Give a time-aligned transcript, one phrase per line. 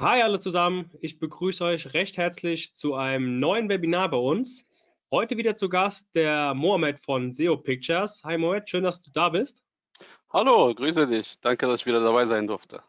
[0.00, 4.64] Hi alle zusammen, ich begrüße euch recht herzlich zu einem neuen Webinar bei uns.
[5.10, 8.22] Heute wieder zu Gast der Mohamed von SEO Pictures.
[8.24, 9.62] Hi Mohamed, schön, dass du da bist.
[10.32, 11.38] Hallo, grüße dich.
[11.42, 12.82] Danke, dass ich wieder dabei sein durfte.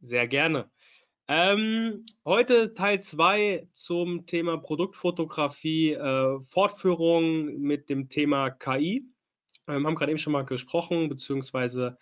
[0.00, 0.70] Sehr gerne.
[1.26, 9.08] Ähm, heute Teil 2 zum Thema Produktfotografie, äh, Fortführung mit dem Thema KI.
[9.64, 11.96] Wir ähm, haben gerade eben schon mal gesprochen, beziehungsweise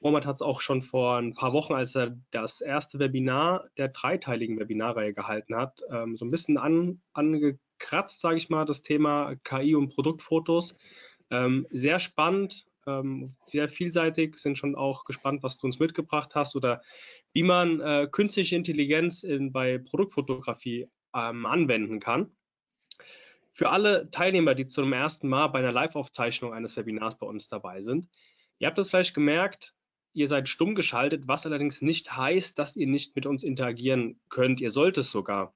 [0.00, 3.88] Mohamed hat es auch schon vor ein paar Wochen, als er das erste Webinar der
[3.88, 9.34] dreiteiligen Webinarreihe gehalten hat, ähm, so ein bisschen an, angekratzt, sage ich mal, das Thema
[9.44, 10.76] KI und Produktfotos.
[11.30, 16.56] Ähm, sehr spannend, ähm, sehr vielseitig, sind schon auch gespannt, was du uns mitgebracht hast
[16.56, 16.82] oder
[17.32, 22.30] wie man äh, künstliche Intelligenz in, bei Produktfotografie ähm, anwenden kann.
[23.52, 27.82] Für alle Teilnehmer, die zum ersten Mal bei einer Live-Aufzeichnung eines Webinars bei uns dabei
[27.82, 28.08] sind,
[28.58, 29.74] ihr habt das vielleicht gemerkt,
[30.16, 34.62] Ihr seid stumm geschaltet, was allerdings nicht heißt, dass ihr nicht mit uns interagieren könnt.
[34.62, 35.54] Ihr sollt es sogar.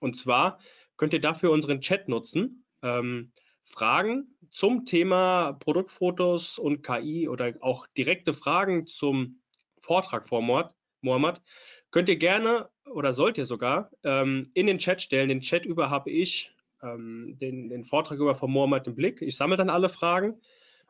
[0.00, 0.58] Und zwar
[0.96, 2.64] könnt ihr dafür unseren Chat nutzen.
[2.82, 3.30] Ähm,
[3.62, 9.40] Fragen zum Thema Produktfotos und KI oder auch direkte Fragen zum
[9.80, 11.40] Vortrag vor Mohammed
[11.92, 15.28] könnt ihr gerne oder sollt ihr sogar ähm, in den Chat stellen.
[15.28, 16.50] Den Chat über habe ich,
[16.82, 19.22] ähm, den, den, Vortrag über von Mohammed im Blick.
[19.22, 20.40] Ich sammle dann alle Fragen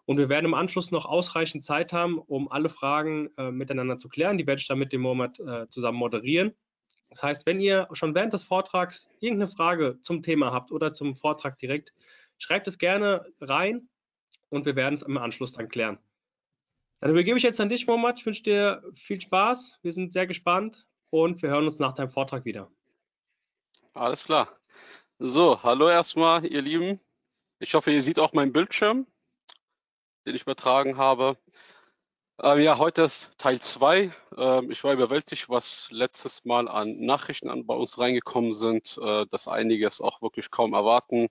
[0.07, 4.09] und wir werden im Anschluss noch ausreichend Zeit haben, um alle Fragen äh, miteinander zu
[4.09, 4.39] klären.
[4.39, 6.53] Die werde ich dann mit dem Mohammed äh, zusammen moderieren.
[7.11, 11.15] Das heißt, wenn ihr schon während des Vortrags irgendeine Frage zum Thema habt oder zum
[11.15, 11.93] Vortrag direkt,
[12.39, 13.89] schreibt es gerne rein
[14.49, 15.99] und wir werden es im Anschluss dann klären.
[17.01, 18.19] Dann übergebe ich jetzt an dich, Mohammed.
[18.19, 19.79] Ich wünsche dir viel Spaß.
[19.83, 22.71] Wir sind sehr gespannt und wir hören uns nach deinem Vortrag wieder.
[23.93, 24.49] Alles klar.
[25.19, 27.01] So, hallo erstmal, ihr Lieben.
[27.59, 29.07] Ich hoffe, ihr seht auch meinen Bildschirm
[30.27, 31.37] den ich übertragen habe.
[32.45, 34.11] Ähm, ja, heute ist Teil 2.
[34.37, 39.27] Ähm, ich war überwältigt, was letztes Mal an Nachrichten an, bei uns reingekommen sind, äh,
[39.31, 41.29] dass einige es auch wirklich kaum erwarten,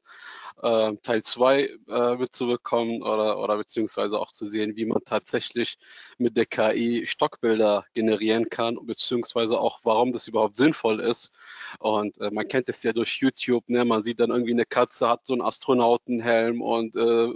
[0.62, 5.78] äh, Teil 2 äh, mitzubekommen oder, oder beziehungsweise auch zu sehen, wie man tatsächlich
[6.18, 11.34] mit der KI Stockbilder generieren kann, beziehungsweise auch, warum das überhaupt sinnvoll ist.
[11.80, 13.84] Und äh, man kennt es ja durch YouTube, ne?
[13.86, 17.32] man sieht dann irgendwie eine Katze, hat so einen Astronautenhelm und äh,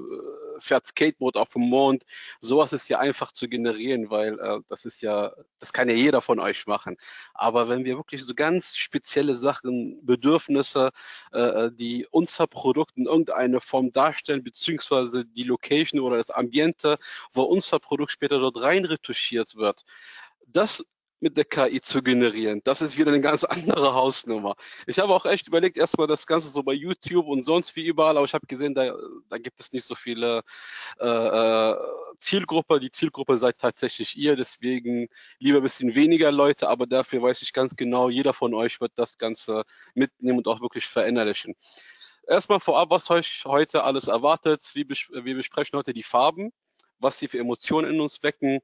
[0.60, 2.06] fährt Skateboard auf dem Mond.
[2.42, 6.22] Sowas ist ja einfach zu generieren, weil äh, das ist ja, das kann ja jeder
[6.22, 6.98] von euch machen.
[7.34, 10.92] Aber wenn wir wirklich so ganz spezielle Sachen, Bedürfnisse,
[11.34, 16.98] äh, äh die unser Produkt in irgendeiner Form darstellen, beziehungsweise die Location oder das Ambiente,
[17.34, 19.84] wo unser Produkt später dort rein retuschiert wird,
[20.48, 20.86] das
[21.20, 22.62] mit der KI zu generieren.
[22.64, 24.56] Das ist wieder eine ganz andere Hausnummer.
[24.88, 28.18] Ich habe auch echt überlegt, erstmal das Ganze so bei YouTube und sonst wie überall,
[28.18, 28.94] aber ich habe gesehen, da,
[29.30, 30.44] da gibt es nicht so viele
[31.00, 31.76] äh, äh,
[32.20, 32.80] Zielgruppe.
[32.80, 35.08] Die Zielgruppe seid tatsächlich ihr, deswegen
[35.40, 38.92] lieber ein bisschen weniger Leute, aber dafür weiß ich ganz genau, jeder von euch wird
[38.96, 41.56] das Ganze mitnehmen und auch wirklich verinnerlichen.
[42.28, 44.72] Erstmal vorab, was euch heute alles erwartet.
[44.74, 46.52] Wir, wir besprechen heute die Farben
[47.06, 48.62] was sie für Emotionen in uns wecken,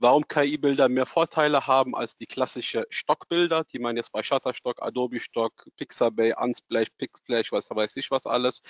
[0.00, 5.20] warum KI-Bilder mehr Vorteile haben als die klassische Stockbilder, die man jetzt bei Shutterstock, Adobe
[5.20, 8.62] Stock, Pixabay, Unsplash, Pixsplash, was weiß ich was alles.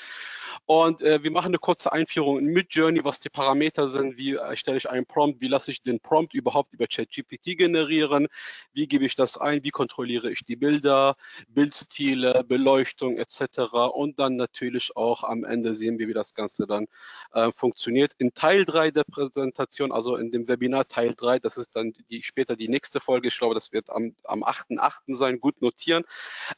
[0.67, 4.77] Und äh, wir machen eine kurze Einführung in Midjourney, was die Parameter sind, wie erstelle
[4.77, 8.29] ich einen Prompt, wie lasse ich den Prompt überhaupt über ChatGPT generieren,
[8.75, 11.17] wie gebe ich das ein, wie kontrolliere ich die Bilder,
[11.49, 13.61] Bildstile, Beleuchtung etc.
[13.95, 16.87] Und dann natürlich auch am Ende sehen wir, wie das Ganze dann
[17.33, 18.13] äh, funktioniert.
[18.19, 22.23] In Teil 3 der Präsentation, also in dem Webinar Teil 3, das ist dann die,
[22.23, 25.15] später die nächste Folge, ich glaube, das wird am, am 8.8.
[25.15, 26.05] sein, gut notieren.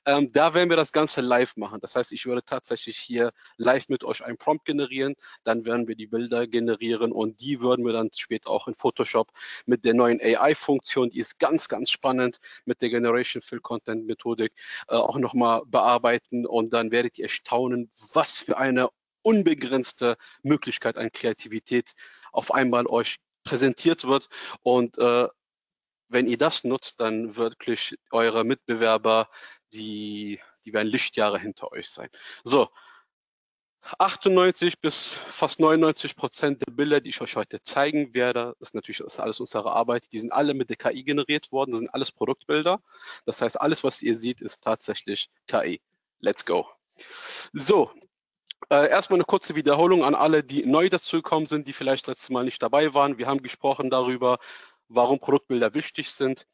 [0.07, 1.81] Ähm, da werden wir das Ganze live machen.
[1.81, 5.97] Das heißt, ich würde tatsächlich hier live mit euch einen Prompt generieren, dann werden wir
[5.97, 9.31] die Bilder generieren und die würden wir dann später auch in Photoshop
[9.67, 14.53] mit der neuen AI-Funktion, die ist ganz, ganz spannend, mit der Generation Fill Content Methodik
[14.89, 18.89] äh, auch nochmal bearbeiten und dann werdet ihr staunen, was für eine
[19.27, 21.95] unbegrenzte Möglichkeit an Kreativität
[22.37, 24.29] auf einmal euch präsentiert wird.
[24.63, 25.29] Und äh,
[26.09, 29.29] wenn ihr das nutzt, dann wirklich eure Mitbewerber,
[29.73, 32.09] die, die werden Lichtjahre hinter euch sein.
[32.45, 32.69] So,
[33.99, 38.99] 98 bis fast 99 Prozent der Bilder, die ich euch heute zeigen werde, ist natürlich
[38.99, 41.95] das ist alles unsere Arbeit, die sind alle mit der KI generiert worden, das sind
[41.95, 42.81] alles Produktbilder.
[43.27, 45.81] Das heißt, alles, was ihr seht, ist tatsächlich KI.
[46.19, 46.69] Let's go.
[47.53, 47.93] So,
[48.71, 52.45] äh, erstmal eine kurze Wiederholung an alle, die neu dazugekommen sind, die vielleicht letztes Mal
[52.45, 53.19] nicht dabei waren.
[53.19, 54.39] Wir haben gesprochen darüber,
[54.89, 56.47] warum Produktbilder wichtig sind.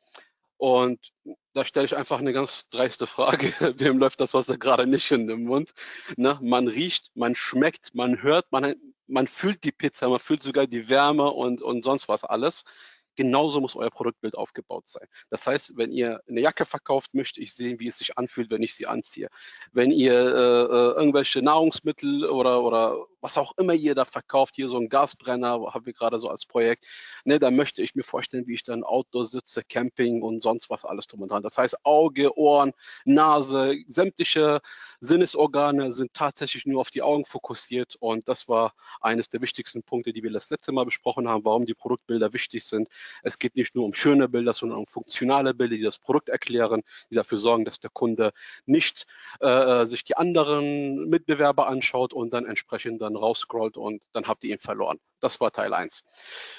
[0.56, 1.12] Und
[1.54, 3.52] da stelle ich einfach eine ganz dreiste Frage.
[3.78, 5.72] Wem läuft das Wasser gerade nicht in den Mund?
[6.16, 6.38] Ne?
[6.40, 8.76] Man riecht, man schmeckt, man hört, man,
[9.08, 12.64] man fühlt die Pizza, man fühlt sogar die Wärme und, und sonst was alles.
[13.14, 15.06] Genauso muss euer Produktbild aufgebaut sein.
[15.30, 18.62] Das heißt, wenn ihr eine Jacke verkauft, möchte ich sehen, wie es sich anfühlt, wenn
[18.62, 19.28] ich sie anziehe.
[19.72, 24.68] Wenn ihr äh, äh irgendwelche Nahrungsmittel oder, oder was auch immer ihr da verkauft, hier
[24.68, 26.84] so ein Gasbrenner, haben wir gerade so als Projekt,
[27.24, 30.84] ne, da möchte ich mir vorstellen, wie ich dann Outdoor sitze, Camping und sonst was
[30.84, 31.42] alles drum und dran.
[31.42, 32.72] Das heißt, Auge, Ohren,
[33.04, 34.60] Nase, sämtliche
[35.00, 40.12] Sinnesorgane sind tatsächlich nur auf die Augen fokussiert und das war eines der wichtigsten Punkte,
[40.12, 42.88] die wir das letzte Mal besprochen haben, warum die Produktbilder wichtig sind.
[43.22, 46.82] Es geht nicht nur um schöne Bilder, sondern um funktionale Bilder, die das Produkt erklären,
[47.10, 48.32] die dafür sorgen, dass der Kunde
[48.66, 49.06] nicht
[49.40, 54.44] äh, äh sich die anderen Mitbewerber anschaut und dann entsprechend dann rausscrollt und dann habt
[54.44, 54.98] ihr ihn verloren.
[55.20, 56.02] Das war Teil 1.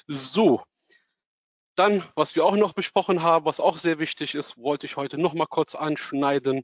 [0.08, 0.62] So,
[1.76, 5.18] dann, was wir auch noch besprochen haben, was auch sehr wichtig ist, wollte ich heute
[5.18, 6.64] noch mal kurz anschneiden.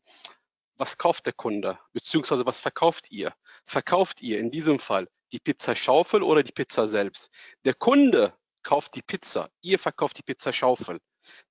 [0.75, 1.79] Was kauft der Kunde?
[1.93, 3.33] Beziehungsweise was verkauft ihr?
[3.63, 7.29] Verkauft ihr in diesem Fall die Pizzaschaufel oder die Pizza selbst?
[7.65, 8.33] Der Kunde
[8.63, 10.99] kauft die Pizza, ihr verkauft die Pizzaschaufel.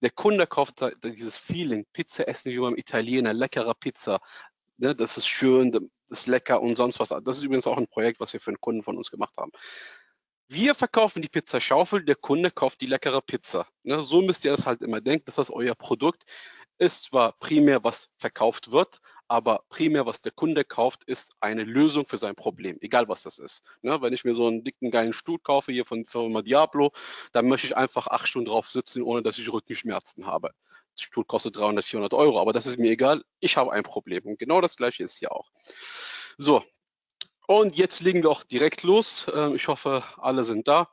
[0.03, 4.21] Der Kunde kauft dieses Feeling, Pizza essen wie beim Italiener, leckerer Pizza.
[4.77, 7.09] Ne, das ist schön, ist lecker und sonst was.
[7.09, 9.53] Das ist übrigens auch ein Projekt, was wir für einen Kunden von uns gemacht haben.
[10.51, 13.67] Wir verkaufen die Pizzaschaufel, der Kunde kauft die leckere Pizza.
[13.83, 16.25] Ne, so müsst ihr das halt immer denken, dass das euer Produkt
[16.79, 22.07] ist zwar primär, was verkauft wird, aber primär, was der Kunde kauft, ist eine Lösung
[22.07, 23.63] für sein Problem, egal was das ist.
[23.83, 26.93] Ne, wenn ich mir so einen dicken, geilen Stuhl kaufe, hier von Firma Diablo,
[27.33, 30.55] dann möchte ich einfach acht Stunden drauf sitzen, ohne dass ich Rückenschmerzen habe.
[31.01, 33.23] Stuhl kostet 300, 400 Euro, aber das ist mir egal.
[33.41, 34.25] Ich habe ein Problem.
[34.25, 35.51] Und genau das Gleiche ist hier auch.
[36.37, 36.65] So.
[37.47, 39.27] Und jetzt legen wir auch direkt los.
[39.35, 40.89] Ähm, ich hoffe, alle sind da.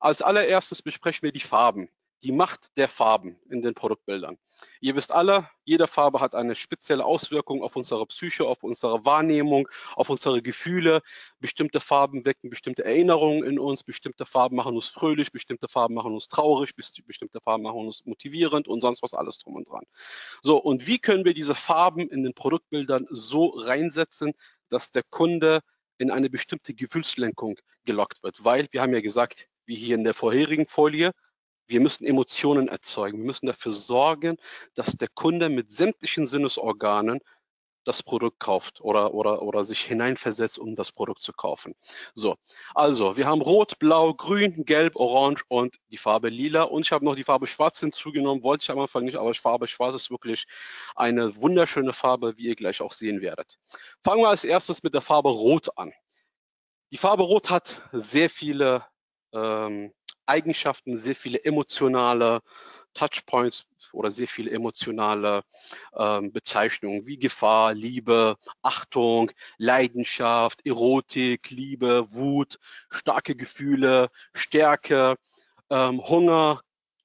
[0.00, 1.88] Als allererstes besprechen wir die Farben
[2.22, 4.38] die Macht der Farben in den Produktbildern.
[4.80, 9.68] Ihr wisst alle, jede Farbe hat eine spezielle Auswirkung auf unsere Psyche, auf unsere Wahrnehmung,
[9.96, 11.02] auf unsere Gefühle.
[11.40, 16.12] Bestimmte Farben wecken bestimmte Erinnerungen in uns, bestimmte Farben machen uns fröhlich, bestimmte Farben machen
[16.12, 19.84] uns traurig, bestimmte Farben machen uns motivierend und sonst was alles drum und dran.
[20.42, 24.32] So, und wie können wir diese Farben in den Produktbildern so reinsetzen,
[24.68, 25.60] dass der Kunde
[25.98, 28.44] in eine bestimmte Gefühlslenkung gelockt wird?
[28.44, 31.12] Weil wir haben ja gesagt, wie hier in der vorherigen Folie,
[31.66, 33.18] wir müssen Emotionen erzeugen.
[33.18, 34.36] Wir müssen dafür sorgen,
[34.74, 37.20] dass der Kunde mit sämtlichen Sinnesorganen
[37.84, 41.74] das Produkt kauft oder, oder, oder sich hineinversetzt, um das Produkt zu kaufen.
[42.14, 42.36] So,
[42.74, 46.62] also wir haben Rot, Blau, Grün, Gelb, Orange und die Farbe Lila.
[46.62, 49.66] Und ich habe noch die Farbe Schwarz hinzugenommen, wollte ich am Anfang nicht, aber Farbe
[49.66, 50.44] Schwarz ist wirklich
[50.94, 53.58] eine wunderschöne Farbe, wie ihr gleich auch sehen werdet.
[54.02, 55.92] Fangen wir als erstes mit der Farbe Rot an.
[56.92, 58.84] Die Farbe Rot hat sehr viele
[59.32, 59.92] ähm,
[60.32, 62.40] Eigenschaften, sehr viele emotionale
[62.94, 65.42] Touchpoints oder sehr viele emotionale
[65.94, 72.58] ähm, Bezeichnungen wie Gefahr, Liebe, Achtung, Leidenschaft, Erotik, Liebe, Wut,
[72.90, 75.16] starke Gefühle, Stärke,
[75.68, 76.60] ähm, Hunger.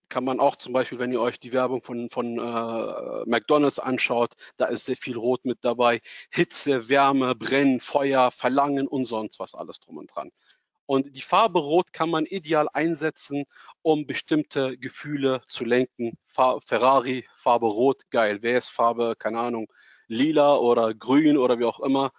[0.10, 4.36] Kann man auch zum Beispiel, wenn ihr euch die Werbung von, von äh, McDonalds anschaut,
[4.56, 6.00] da ist sehr viel Rot mit dabei.
[6.32, 10.32] Hitze, Wärme, Brennen, Feuer, Verlangen und sonst was alles drum und dran.
[10.88, 13.44] Und die Farbe Rot kann man ideal einsetzen,
[13.82, 16.18] um bestimmte Gefühle zu lenken.
[16.26, 18.40] Ferrari, Farbe Rot, geil.
[18.42, 19.68] Wer ist Farbe, keine Ahnung,
[20.08, 22.12] lila oder grün oder wie auch immer.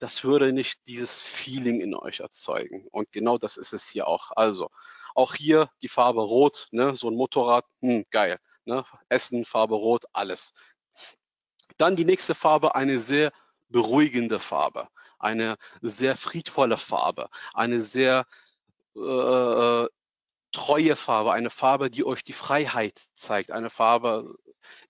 [0.00, 2.88] Das würde nicht dieses Feeling in euch erzeugen.
[2.90, 4.32] Und genau das ist es hier auch.
[4.34, 4.68] Also,
[5.14, 8.40] auch hier die Farbe Rot, ne, so ein Motorrad, hm, geil.
[8.64, 8.84] Ne?
[9.10, 10.54] Essen, Farbe Rot, alles.
[11.76, 13.32] Dann die nächste Farbe, eine sehr
[13.68, 14.88] beruhigende Farbe
[15.22, 18.26] eine sehr friedvolle Farbe, eine sehr
[18.96, 19.88] äh, äh,
[20.52, 24.36] treue Farbe, eine Farbe, die euch die Freiheit zeigt, eine Farbe,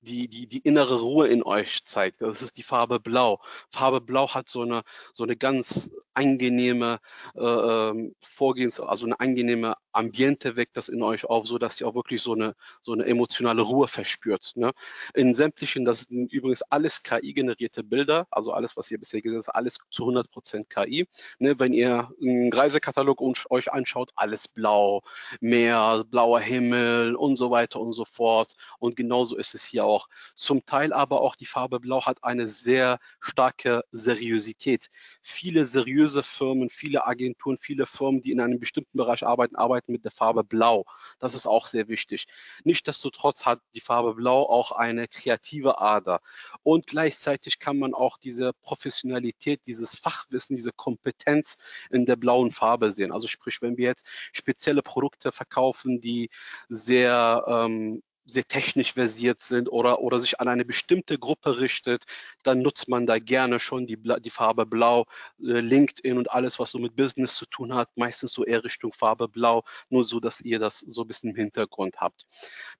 [0.00, 2.22] die, die, die innere Ruhe in euch zeigt.
[2.22, 3.40] Das ist die Farbe Blau.
[3.70, 7.00] Farbe Blau hat so eine, so eine ganz angenehme
[7.34, 11.86] äh, ähm, Vorgehens, also eine angenehme Ambiente weckt das in euch auf, so dass ihr
[11.86, 14.52] auch wirklich so eine, so eine emotionale Ruhe verspürt.
[14.54, 14.72] Ne?
[15.14, 19.48] In sämtlichen, das sind übrigens alles KI-generierte Bilder, also alles, was ihr bisher gesehen habt,
[19.48, 21.06] ist alles zu 100 Prozent KI.
[21.38, 21.58] Ne?
[21.58, 25.02] Wenn ihr einen Reisekatalog euch anschaut, alles blau,
[25.40, 28.56] Meer, blauer Himmel und so weiter und so fort.
[28.78, 30.08] Und genauso ist es hier auch.
[30.34, 34.88] Zum Teil aber auch die Farbe Blau hat eine sehr starke Seriosität.
[35.20, 40.04] Viele seriöse Firmen, viele Agenturen, viele Firmen, die in einem bestimmten Bereich arbeiten, arbeiten mit
[40.04, 40.84] der Farbe Blau.
[41.18, 42.26] Das ist auch sehr wichtig.
[42.64, 46.20] Nichtsdestotrotz hat die Farbe Blau auch eine kreative Ader.
[46.62, 51.56] Und gleichzeitig kann man auch diese Professionalität, dieses Fachwissen, diese Kompetenz
[51.90, 53.12] in der blauen Farbe sehen.
[53.12, 56.30] Also sprich, wenn wir jetzt spezielle Produkte verkaufen, die
[56.68, 62.04] sehr ähm, sehr technisch versiert sind oder, oder sich an eine bestimmte Gruppe richtet,
[62.42, 65.06] dann nutzt man da gerne schon die, die Farbe Blau,
[65.40, 68.92] äh, LinkedIn und alles, was so mit Business zu tun hat, meistens so eher Richtung
[68.92, 72.26] Farbe Blau, nur so, dass ihr das so ein bisschen im Hintergrund habt.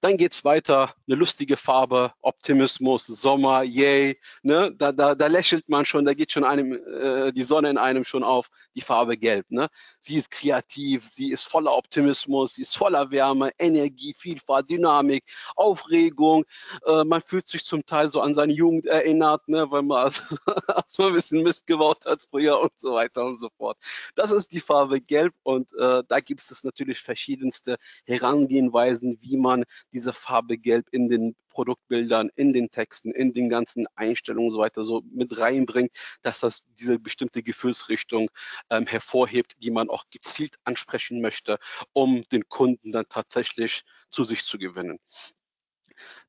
[0.01, 4.73] Dann geht's weiter, eine lustige Farbe, Optimismus, Sommer, yay, ne?
[4.77, 8.05] da, da, da lächelt man schon, da geht schon einem äh, die Sonne in einem
[8.05, 9.51] schon auf, die Farbe Gelb.
[9.51, 9.69] Ne?
[10.01, 15.25] Sie ist kreativ, sie ist voller Optimismus, sie ist voller Wärme, Energie, Vielfalt, Dynamik,
[15.57, 16.45] Aufregung.
[16.87, 20.23] Äh, man fühlt sich zum Teil so an seine Jugend erinnert, ne, weil man also,
[20.69, 23.79] als man ein bisschen Mist gebaut hat früher und so weiter und so fort.
[24.15, 29.65] Das ist die Farbe Gelb und äh, da gibt es natürlich verschiedenste Herangehenweisen, wie man
[29.93, 34.59] diese Farbe Gelb in den Produktbildern, in den Texten, in den ganzen Einstellungen und so
[34.59, 38.31] weiter so mit reinbringt, dass das diese bestimmte Gefühlsrichtung
[38.71, 41.59] ähm, hervorhebt, die man auch gezielt ansprechen möchte,
[41.93, 44.99] um den Kunden dann tatsächlich zu sich zu gewinnen.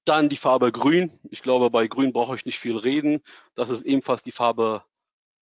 [0.06, 1.18] Dann die Farbe Grün.
[1.30, 3.22] Ich glaube, bei Grün brauche ich nicht viel reden.
[3.56, 4.84] Das ist ebenfalls die Farbe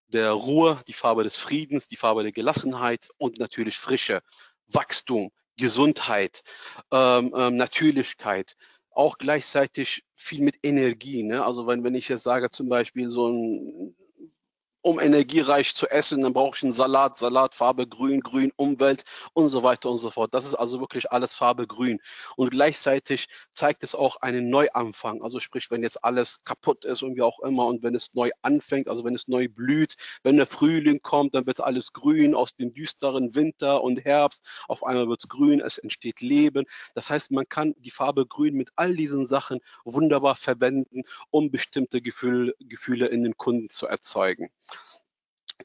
[0.07, 4.21] der Ruhe, die Farbe des Friedens, die Farbe der Gelassenheit und natürlich Frische,
[4.67, 6.43] Wachstum, Gesundheit,
[6.91, 8.55] ähm, ähm, Natürlichkeit,
[8.91, 11.23] auch gleichzeitig viel mit Energie.
[11.23, 11.43] Ne?
[11.43, 13.95] Also wenn, wenn ich jetzt sage zum Beispiel so ein
[14.81, 19.63] um energiereich zu essen, dann brauche ich einen Salat, Salatfarbe grün, grün, Umwelt und so
[19.63, 20.33] weiter und so fort.
[20.33, 21.99] Das ist also wirklich alles Farbe grün.
[22.35, 25.21] Und gleichzeitig zeigt es auch einen Neuanfang.
[25.21, 28.31] Also sprich, wenn jetzt alles kaputt ist und wie auch immer und wenn es neu
[28.41, 32.55] anfängt, also wenn es neu blüht, wenn der Frühling kommt, dann wird alles grün aus
[32.55, 34.43] dem düsteren Winter und Herbst.
[34.67, 36.65] Auf einmal wird es grün, es entsteht Leben.
[36.95, 42.01] Das heißt, man kann die Farbe grün mit all diesen Sachen wunderbar verwenden, um bestimmte
[42.01, 44.49] Gefühl, Gefühle in den Kunden zu erzeugen.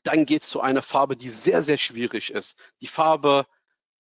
[0.07, 2.57] Dann geht es zu einer Farbe, die sehr, sehr schwierig ist.
[2.81, 3.45] Die Farbe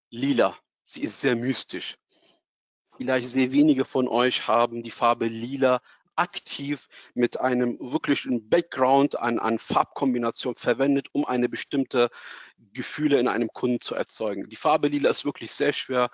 [0.08, 0.56] Lila.
[0.84, 1.98] Sie ist sehr mystisch.
[2.96, 5.80] Vielleicht sehr wenige von euch haben die Farbe Lila
[6.14, 12.08] aktiv mit einem wirklichen Background an, an Farbkombination verwendet, um eine bestimmte
[12.72, 14.48] Gefühle in einem Kunden zu erzeugen.
[14.48, 16.10] Die Farbe Lila ist wirklich sehr schwer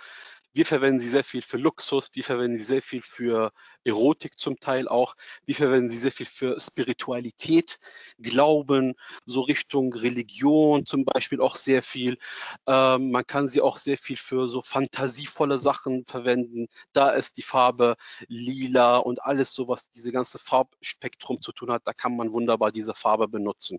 [0.53, 3.53] wir verwenden sie sehr viel für Luxus, wir verwenden sie sehr viel für
[3.85, 5.15] Erotik zum Teil auch,
[5.47, 7.79] wir verwenden sie sehr viel für Spiritualität,
[8.19, 8.95] Glauben,
[9.25, 12.19] so Richtung Religion zum Beispiel auch sehr viel.
[12.67, 16.69] Ähm, man kann sie auch sehr viel für so fantasievolle Sachen verwenden.
[16.93, 17.97] Da ist die Farbe
[18.29, 22.73] lila und alles so, was diese ganze Farbspektrum zu tun hat, da kann man wunderbar
[22.73, 23.79] diese Farbe benutzen.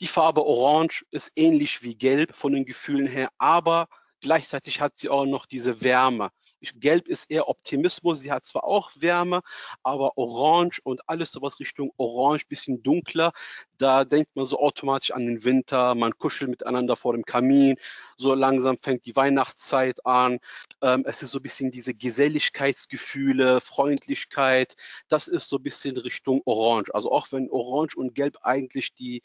[0.00, 3.88] Die Farbe Orange ist ähnlich wie Gelb von den Gefühlen her, aber
[4.20, 6.30] Gleichzeitig hat sie auch noch diese Wärme.
[6.74, 9.42] Gelb ist eher Optimismus, sie hat zwar auch Wärme,
[9.82, 13.32] aber Orange und alles sowas Richtung Orange, bisschen dunkler,
[13.76, 17.76] da denkt man so automatisch an den Winter, man kuschelt miteinander vor dem Kamin,
[18.16, 20.38] so langsam fängt die Weihnachtszeit an,
[20.82, 24.74] ähm, es ist so ein bisschen diese Geselligkeitsgefühle, Freundlichkeit,
[25.08, 26.92] das ist so ein bisschen Richtung Orange.
[26.92, 29.22] Also auch wenn Orange und Gelb eigentlich die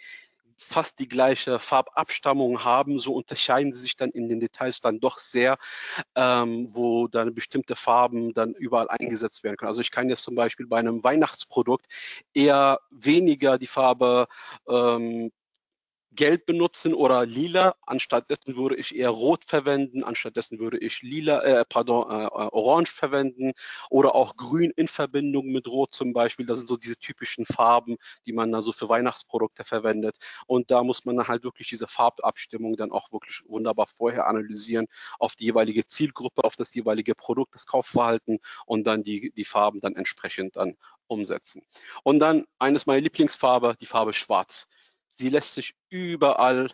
[0.57, 5.19] fast die gleiche Farbabstammung haben, so unterscheiden sie sich dann in den Details dann doch
[5.19, 5.57] sehr,
[6.15, 9.69] ähm, wo dann bestimmte Farben dann überall eingesetzt werden können.
[9.69, 11.87] Also ich kann jetzt zum Beispiel bei einem Weihnachtsprodukt
[12.33, 14.27] eher weniger die Farbe
[14.67, 15.31] ähm,
[16.15, 17.75] gelb benutzen oder lila.
[17.81, 20.03] Anstattdessen würde ich eher rot verwenden.
[20.03, 23.53] Anstattdessen würde ich lila, äh, pardon, äh, orange verwenden
[23.89, 26.45] oder auch grün in Verbindung mit rot zum Beispiel.
[26.45, 30.17] Das sind so diese typischen Farben, die man dann so für Weihnachtsprodukte verwendet.
[30.47, 34.87] Und da muss man dann halt wirklich diese Farbabstimmung dann auch wirklich wunderbar vorher analysieren
[35.19, 39.81] auf die jeweilige Zielgruppe, auf das jeweilige Produkt, das Kaufverhalten und dann die, die Farben
[39.81, 40.77] dann entsprechend dann
[41.07, 41.63] umsetzen.
[42.03, 44.67] Und dann eines meiner Lieblingsfarbe, die Farbe Schwarz.
[45.15, 46.69] Sie lässt sich überall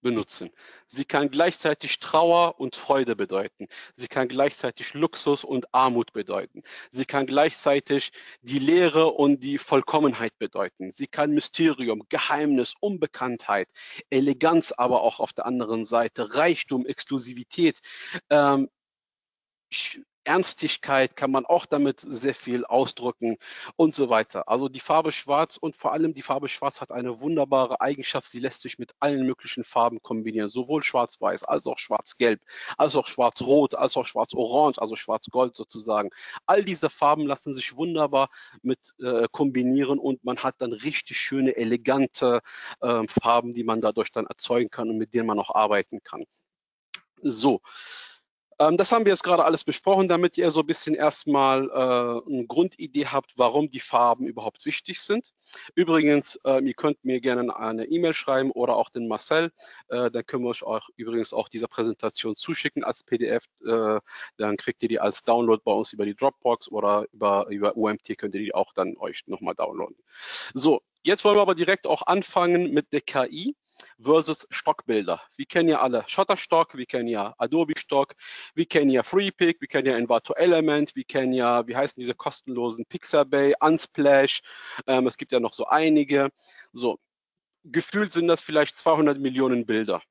[0.00, 0.50] benutzen.
[0.86, 3.68] Sie kann gleichzeitig Trauer und Freude bedeuten.
[3.94, 6.62] Sie kann gleichzeitig Luxus und Armut bedeuten.
[6.90, 10.92] Sie kann gleichzeitig die Leere und die Vollkommenheit bedeuten.
[10.92, 13.68] Sie kann Mysterium, Geheimnis, Unbekanntheit,
[14.08, 17.80] Eleganz, aber auch auf der anderen Seite Reichtum, Exklusivität,
[18.30, 18.70] ähm,
[20.30, 23.36] Ernstigkeit kann man auch damit sehr viel ausdrücken
[23.74, 24.48] und so weiter.
[24.48, 28.28] Also die Farbe Schwarz und vor allem die Farbe Schwarz hat eine wunderbare Eigenschaft.
[28.28, 32.40] Sie lässt sich mit allen möglichen Farben kombinieren, sowohl Schwarz-Weiß als auch Schwarz-Gelb,
[32.78, 36.10] als auch Schwarz-Rot, als auch Schwarz-Orange, also Schwarz-Gold sozusagen.
[36.46, 38.30] All diese Farben lassen sich wunderbar
[38.62, 42.40] mit äh, kombinieren und man hat dann richtig schöne, elegante
[42.80, 46.22] äh, Farben, die man dadurch dann erzeugen kann und mit denen man auch arbeiten kann.
[47.22, 47.60] So,
[48.60, 52.30] Ähm, das haben wir jetzt gerade alles besprochen, damit ihr so ein bisschen erstmal äh,
[52.30, 55.32] eine Grundidee habt, warum die Farben überhaupt wichtig sind.
[55.74, 59.50] Übrigens, äh, ihr könnt mir gerne eine E-Mail schreiben oder auch den Marcel.
[59.88, 63.46] Äh, dann können wir euch auch übrigens auch diese Präsentation zuschicken als PDF.
[63.64, 63.98] Äh,
[64.36, 68.18] dann kriegt ihr die als Download bei uns über die Dropbox oder über, über UMT
[68.18, 69.96] könnt ihr die auch dann euch nochmal downloaden.
[70.52, 73.56] So, jetzt wollen wir aber direkt auch anfangen mit der KI
[73.98, 75.20] versus Stockbilder.
[75.36, 78.14] Wir kennen ja alle Shutterstock, wir kennen ja Adobe Stock,
[78.54, 82.14] wir kennen ja FreePic, wir kennen ja Envato Element, wir kennen ja, wie heißen diese
[82.14, 84.42] kostenlosen Pixabay, Unsplash,
[84.86, 86.30] ähm, es gibt ja noch so einige.
[86.72, 86.98] So,
[87.64, 90.02] gefühlt sind das vielleicht 200 Millionen Bilder.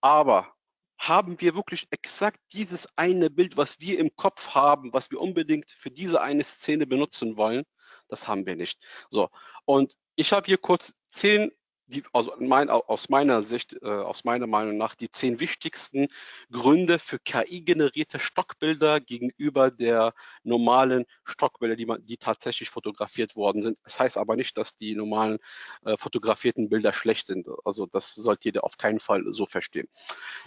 [0.00, 0.52] Aber
[0.98, 5.70] haben wir wirklich exakt dieses eine Bild, was wir im Kopf haben, was wir unbedingt
[5.70, 7.64] für diese eine Szene benutzen wollen?
[8.08, 8.80] Das haben wir nicht.
[9.10, 9.30] So,
[9.64, 11.52] und ich habe hier kurz zehn
[11.88, 16.08] die, also mein, aus meiner Sicht, äh, aus meiner Meinung nach, die zehn wichtigsten
[16.52, 20.12] Gründe für KI-generierte Stockbilder gegenüber der
[20.42, 23.78] normalen Stockbilder, die, man, die tatsächlich fotografiert worden sind.
[23.84, 25.38] Das heißt aber nicht, dass die normalen
[25.84, 27.48] äh, fotografierten Bilder schlecht sind.
[27.64, 29.88] Also das sollte jeder auf keinen Fall so verstehen.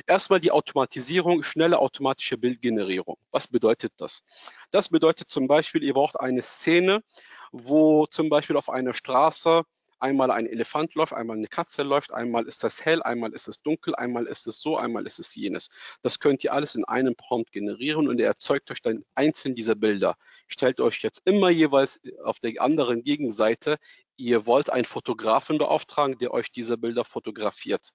[0.05, 3.17] Erstmal die Automatisierung, schnelle automatische Bildgenerierung.
[3.31, 4.23] Was bedeutet das?
[4.69, 7.03] Das bedeutet zum Beispiel, ihr braucht eine Szene,
[7.51, 9.63] wo zum Beispiel auf einer Straße
[10.01, 13.61] einmal ein Elefant läuft, einmal eine Katze läuft, einmal ist das hell, einmal ist es
[13.61, 15.69] dunkel, einmal ist es so, einmal ist es jenes.
[16.01, 19.75] Das könnt ihr alles in einem Prompt generieren und er erzeugt euch dann einzeln diese
[19.75, 20.17] Bilder.
[20.47, 23.77] Stellt euch jetzt immer jeweils auf der anderen Gegenseite,
[24.17, 27.93] ihr wollt einen Fotografen beauftragen, der euch diese Bilder fotografiert.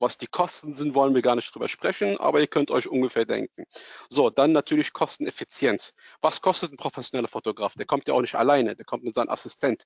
[0.00, 3.26] Was die Kosten sind, wollen wir gar nicht drüber sprechen, aber ihr könnt euch ungefähr
[3.26, 3.64] denken.
[4.08, 5.94] So, dann natürlich Kosteneffizienz.
[6.20, 7.74] Was kostet ein professioneller Fotograf?
[7.74, 9.84] Der kommt ja auch nicht alleine, der kommt mit seinem Assistent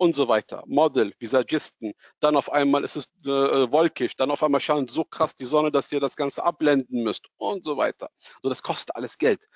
[0.00, 0.64] und so weiter.
[0.66, 5.04] Model, Visagisten, dann auf einmal ist es äh, äh, wolkig, dann auf einmal scheint so
[5.04, 8.10] krass die Sonne, dass ihr das Ganze abblenden müsst und so weiter.
[8.42, 9.46] So, das kostet alles Geld.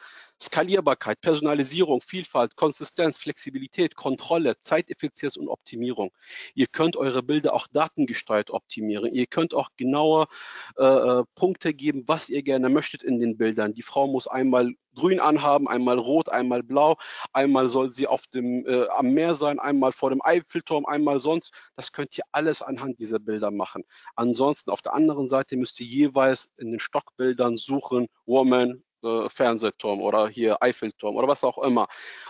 [0.41, 6.11] Skalierbarkeit, Personalisierung, Vielfalt, Konsistenz, Flexibilität, Kontrolle, Zeiteffizienz und Optimierung.
[6.55, 9.13] Ihr könnt eure Bilder auch datengesteuert optimieren.
[9.13, 10.29] Ihr könnt auch genauer
[10.77, 13.75] äh, äh, Punkte geben, was ihr gerne möchtet in den Bildern.
[13.75, 16.97] Die Frau muss einmal grün anhaben, einmal rot, einmal blau,
[17.33, 21.53] einmal soll sie auf dem, äh, am Meer sein, einmal vor dem Eiffelturm, einmal sonst.
[21.77, 23.85] Das könnt ihr alles anhand dieser Bilder machen.
[24.15, 30.01] Ansonsten auf der anderen Seite müsst ihr jeweils in den Stockbildern suchen, Woman, äh, Fernsehturm
[30.01, 31.89] oder hier Eiffelturm oder was auch immer.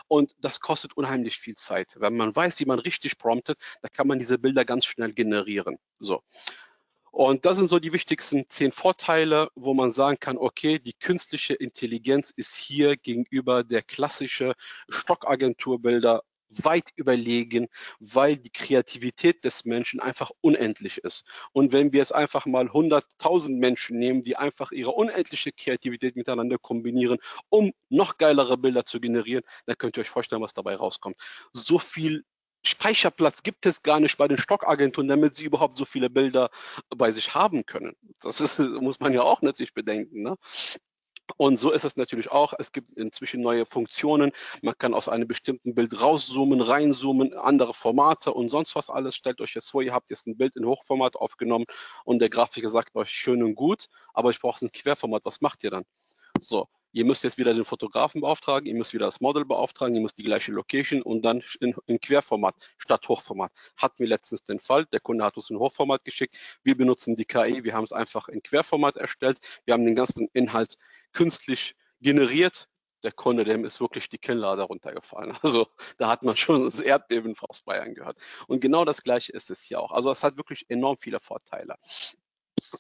[0.09, 1.94] Und das kostet unheimlich viel Zeit.
[1.99, 5.79] Wenn man weiß, wie man richtig promptet, da kann man diese Bilder ganz schnell generieren.
[5.99, 6.22] So.
[7.14, 11.55] Und das sind so die wichtigsten zehn Vorteile, wo man sagen kann, okay, die künstliche
[11.55, 14.55] Intelligenz ist hier gegenüber der klassische
[14.88, 16.25] Stockagenturbilder
[16.62, 21.25] weit überlegen, weil die Kreativität des Menschen einfach unendlich ist.
[21.53, 26.59] Und wenn wir jetzt einfach mal 100.000 Menschen nehmen, die einfach ihre unendliche Kreativität miteinander
[26.59, 31.17] kombinieren, um noch geilere Bilder zu generieren, dann könnt ihr euch vorstellen, was dabei rauskommt.
[31.53, 32.25] So viel
[32.67, 36.49] Speicherplatz gibt es gar nicht bei den Stockagenturen, damit sie überhaupt so viele Bilder
[36.88, 37.95] bei sich haben können.
[38.21, 40.23] Das ist, muss man ja auch natürlich bedenken.
[40.23, 40.37] Ne?
[41.37, 42.55] Und so ist es natürlich auch.
[42.59, 44.33] Es gibt inzwischen neue Funktionen.
[44.63, 49.17] Man kann aus einem bestimmten Bild rauszoomen, reinzoomen, andere Formate und sonst was alles.
[49.17, 51.65] Stellt euch jetzt vor, ihr habt jetzt ein Bild in Hochformat aufgenommen
[52.05, 55.25] und der Grafiker sagt euch schön und gut, aber ich brauche es in Querformat.
[55.25, 55.85] Was macht ihr dann?
[56.41, 60.00] So, ihr müsst jetzt wieder den Fotografen beauftragen, ihr müsst wieder das Model beauftragen, ihr
[60.00, 63.52] müsst die gleiche Location und dann in, in, Querformat statt Hochformat.
[63.76, 67.24] Hatten wir letztens den Fall, der Kunde hat uns ein Hochformat geschickt, wir benutzen die
[67.24, 70.78] KI, wir haben es einfach in Querformat erstellt, wir haben den ganzen Inhalt
[71.12, 72.68] künstlich generiert.
[73.02, 75.37] Der Kunde, dem ist wirklich die Kinnlade runtergefallen.
[75.42, 75.66] Also
[75.98, 78.16] da hat man schon das Erdbeben aus Bayern gehört.
[78.46, 79.92] Und genau das Gleiche ist es hier auch.
[79.92, 81.76] Also es hat wirklich enorm viele Vorteile.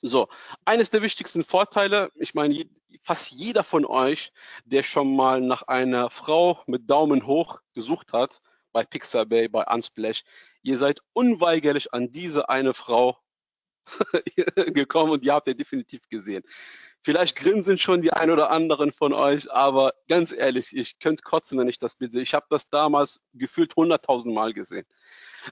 [0.02, 0.28] So,
[0.64, 2.68] eines der wichtigsten Vorteile, ich meine,
[3.02, 4.32] fast jeder von euch,
[4.64, 8.40] der schon mal nach einer Frau mit Daumen hoch gesucht hat,
[8.72, 10.24] bei Pixabay, bei Unsplash,
[10.62, 13.16] ihr seid unweigerlich an diese eine Frau
[14.66, 16.42] gekommen und die habt ihr definitiv gesehen.
[17.02, 21.58] Vielleicht grinsen schon die ein oder anderen von euch, aber ganz ehrlich, ich könnte kotzen,
[21.58, 22.22] wenn ich das Bild sehe.
[22.22, 24.86] Ich habe das damals gefühlt 100.000 Mal gesehen.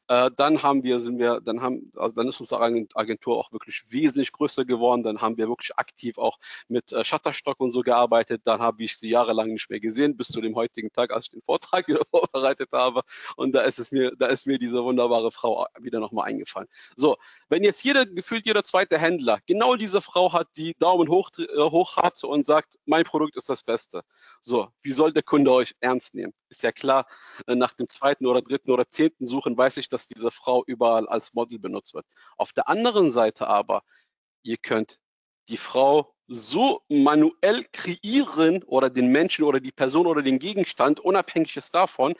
[0.08, 2.60] Äh, dann haben wir, sind wir, dann haben, also dann ist unsere
[2.94, 5.02] Agentur auch wirklich wesentlich größer geworden.
[5.02, 8.42] Dann haben wir wirklich aktiv auch mit äh, Shutterstock und so gearbeitet.
[8.44, 11.30] Dann habe ich sie jahrelang nicht mehr gesehen, bis zu dem heutigen Tag, als ich
[11.30, 13.02] den Vortrag wieder vorbereitet habe.
[13.36, 16.68] Und da ist es mir, da ist mir diese wunderbare Frau wieder nochmal eingefallen.
[16.96, 17.16] So,
[17.48, 21.46] wenn jetzt jeder, gefühlt jeder zweite Händler genau diese Frau hat, die Daumen hoch, äh,
[21.58, 24.02] hoch hat und sagt, mein Produkt ist das Beste.
[24.40, 26.32] So, wie soll der Kunde euch ernst nehmen?
[26.48, 27.06] Ist ja klar,
[27.46, 31.08] äh, nach dem zweiten oder dritten oder zehnten Suchen weiß ich, dass diese Frau überall
[31.08, 32.06] als Model benutzt wird.
[32.36, 33.82] Auf der anderen Seite aber,
[34.42, 34.98] ihr könnt
[35.48, 41.58] die Frau so manuell kreieren oder den Menschen oder die Person oder den Gegenstand, unabhängig
[41.72, 42.14] davon,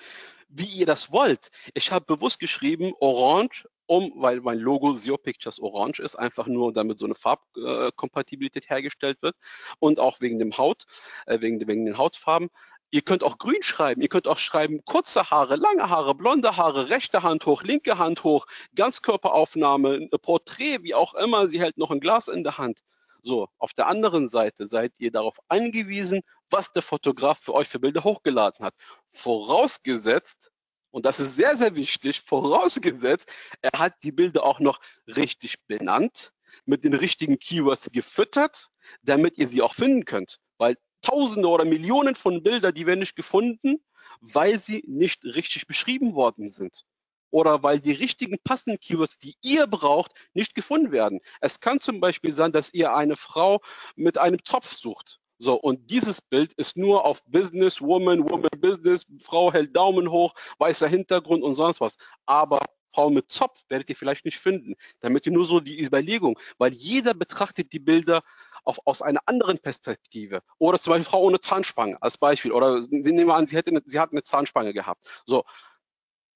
[0.49, 1.51] wie ihr das wollt.
[1.75, 6.73] Ich habe bewusst geschrieben Orange, um, weil mein Logo Zero Pictures Orange ist, einfach nur
[6.73, 9.37] damit so eine Farbkompatibilität hergestellt wird
[9.79, 10.85] und auch wegen dem Haut,
[11.27, 12.51] äh, wegen, wegen den Hautfarben.
[12.95, 14.03] Ihr könnt auch grün schreiben.
[14.03, 18.23] Ihr könnt auch schreiben kurze Haare, lange Haare, blonde Haare, rechte Hand hoch, linke Hand
[18.23, 21.49] hoch, Ganzkörperaufnahme, Porträt, wie auch immer.
[21.49, 22.83] Sie hält noch ein Glas in der Hand.
[23.23, 27.79] So, auf der anderen Seite seid ihr darauf angewiesen, was der Fotograf für euch für
[27.81, 28.75] Bilder hochgeladen hat.
[29.09, 30.53] Vorausgesetzt,
[30.91, 36.35] und das ist sehr, sehr wichtig, vorausgesetzt, er hat die Bilder auch noch richtig benannt,
[36.67, 38.69] mit den richtigen Keywords gefüttert,
[39.03, 40.41] damit ihr sie auch finden könnt.
[40.59, 43.85] Weil Tausende oder Millionen von Bildern, die werden nicht gefunden,
[44.21, 46.85] weil sie nicht richtig beschrieben worden sind.
[47.31, 51.21] Oder weil die richtigen passenden Keywords, die ihr braucht, nicht gefunden werden.
[51.41, 53.61] Es kann zum Beispiel sein, dass ihr eine Frau
[53.97, 55.21] mit einem Zopf sucht.
[55.39, 60.35] So, und dieses Bild ist nur auf Business, Woman, Woman Business, Frau hält Daumen hoch,
[60.59, 61.97] weißer Hintergrund und sonst was.
[62.27, 62.61] Aber
[62.93, 64.75] Frau mit Zopf werdet ihr vielleicht nicht finden.
[65.01, 68.23] Damit ihr nur so die Überlegung, weil jeder betrachtet die Bilder
[68.65, 70.43] auf, aus einer anderen Perspektive.
[70.59, 72.53] Oder zum Beispiel Frau ohne Zahnspange als Beispiel.
[72.53, 75.07] Oder nehmen wir an, sie, hätte eine, sie hat eine Zahnspange gehabt.
[75.27, 75.45] So.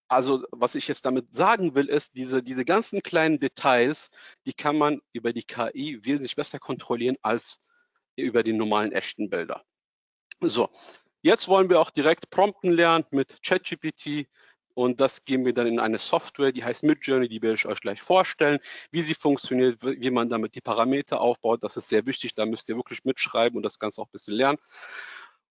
[0.08, 4.10] Also, was ich jetzt damit sagen will, ist, diese, diese ganzen kleinen Details,
[4.46, 7.60] die kann man über die KI wesentlich besser kontrollieren als
[8.14, 9.64] über die normalen echten Bilder.
[10.40, 10.70] So,
[11.22, 14.28] jetzt wollen wir auch direkt prompten lernen mit ChatGPT.
[14.76, 17.80] Und das geben wir dann in eine Software, die heißt Midjourney, die werde ich euch
[17.80, 18.58] gleich vorstellen,
[18.90, 21.64] wie sie funktioniert, wie man damit die Parameter aufbaut.
[21.64, 24.34] Das ist sehr wichtig, da müsst ihr wirklich mitschreiben und das Ganze auch ein bisschen
[24.34, 24.58] lernen.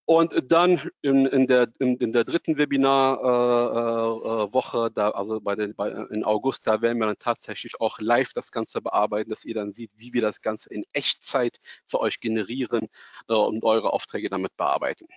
[0.06, 5.74] Und dann in, in, der, in, in der dritten Webinarwoche, äh, äh, also bei den,
[5.74, 9.56] bei, in August, da werden wir dann tatsächlich auch live das Ganze bearbeiten, dass ihr
[9.56, 11.58] dann seht, wie wir das Ganze in Echtzeit
[11.88, 12.90] für euch generieren
[13.28, 15.08] äh, und eure Aufträge damit bearbeiten.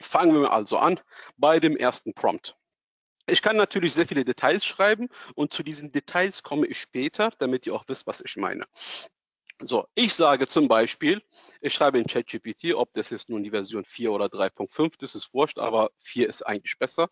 [0.00, 0.98] Fangen wir also an
[1.36, 2.56] bei dem ersten Prompt.
[3.26, 7.66] Ich kann natürlich sehr viele Details schreiben und zu diesen Details komme ich später, damit
[7.66, 8.66] ihr auch wisst, was ich meine.
[9.62, 11.22] So, ich sage zum Beispiel,
[11.60, 15.32] ich schreibe in ChatGPT, ob das jetzt nun die Version 4 oder 3.5, das ist
[15.32, 17.08] wurscht, aber 4 ist eigentlich besser.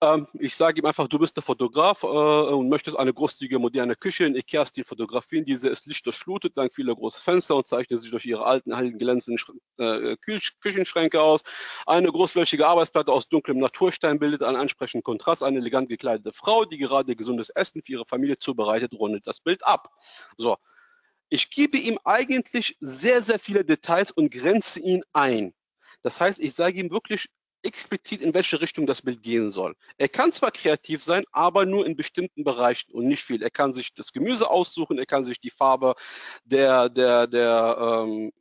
[0.00, 3.96] Ähm, ich sage ihm einfach, du bist der Fotograf äh, und möchtest eine großzügige moderne
[3.96, 5.44] Küche in Ikea-Stil fotografieren.
[5.44, 9.60] Diese ist lichtdurchflutet, dank vieler großer Fenster und zeichnet sich durch ihre alten, alten glänzenden
[9.76, 10.16] äh,
[10.60, 11.42] Küchenschränke aus.
[11.86, 15.42] Eine großflächige Arbeitsplatte aus dunklem Naturstein bildet einen ansprechenden Kontrast.
[15.42, 19.66] Eine elegant gekleidete Frau, die gerade gesundes Essen für ihre Familie zubereitet, rundet das Bild
[19.66, 19.90] ab.
[20.38, 20.56] So,
[21.28, 25.54] ich gebe ihm eigentlich sehr, sehr viele Details und grenze ihn ein.
[26.02, 27.28] Das heißt, ich sage ihm wirklich
[27.62, 29.74] explizit, in welche Richtung das Bild gehen soll.
[29.96, 33.42] Er kann zwar kreativ sein, aber nur in bestimmten Bereichen und nicht viel.
[33.42, 35.94] Er kann sich das Gemüse aussuchen, er kann sich die Farbe
[36.44, 38.32] der, der, der ähm,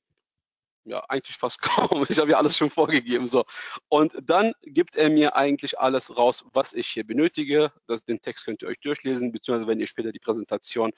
[0.87, 2.05] ja, eigentlich fast kaum.
[2.09, 3.27] Ich habe ja alles schon vorgegeben.
[3.27, 3.45] So.
[3.89, 7.71] Und dann gibt er mir eigentlich alles raus, was ich hier benötige.
[7.87, 10.91] Das, den Text könnt ihr euch durchlesen, beziehungsweise wenn ihr später die Präsentation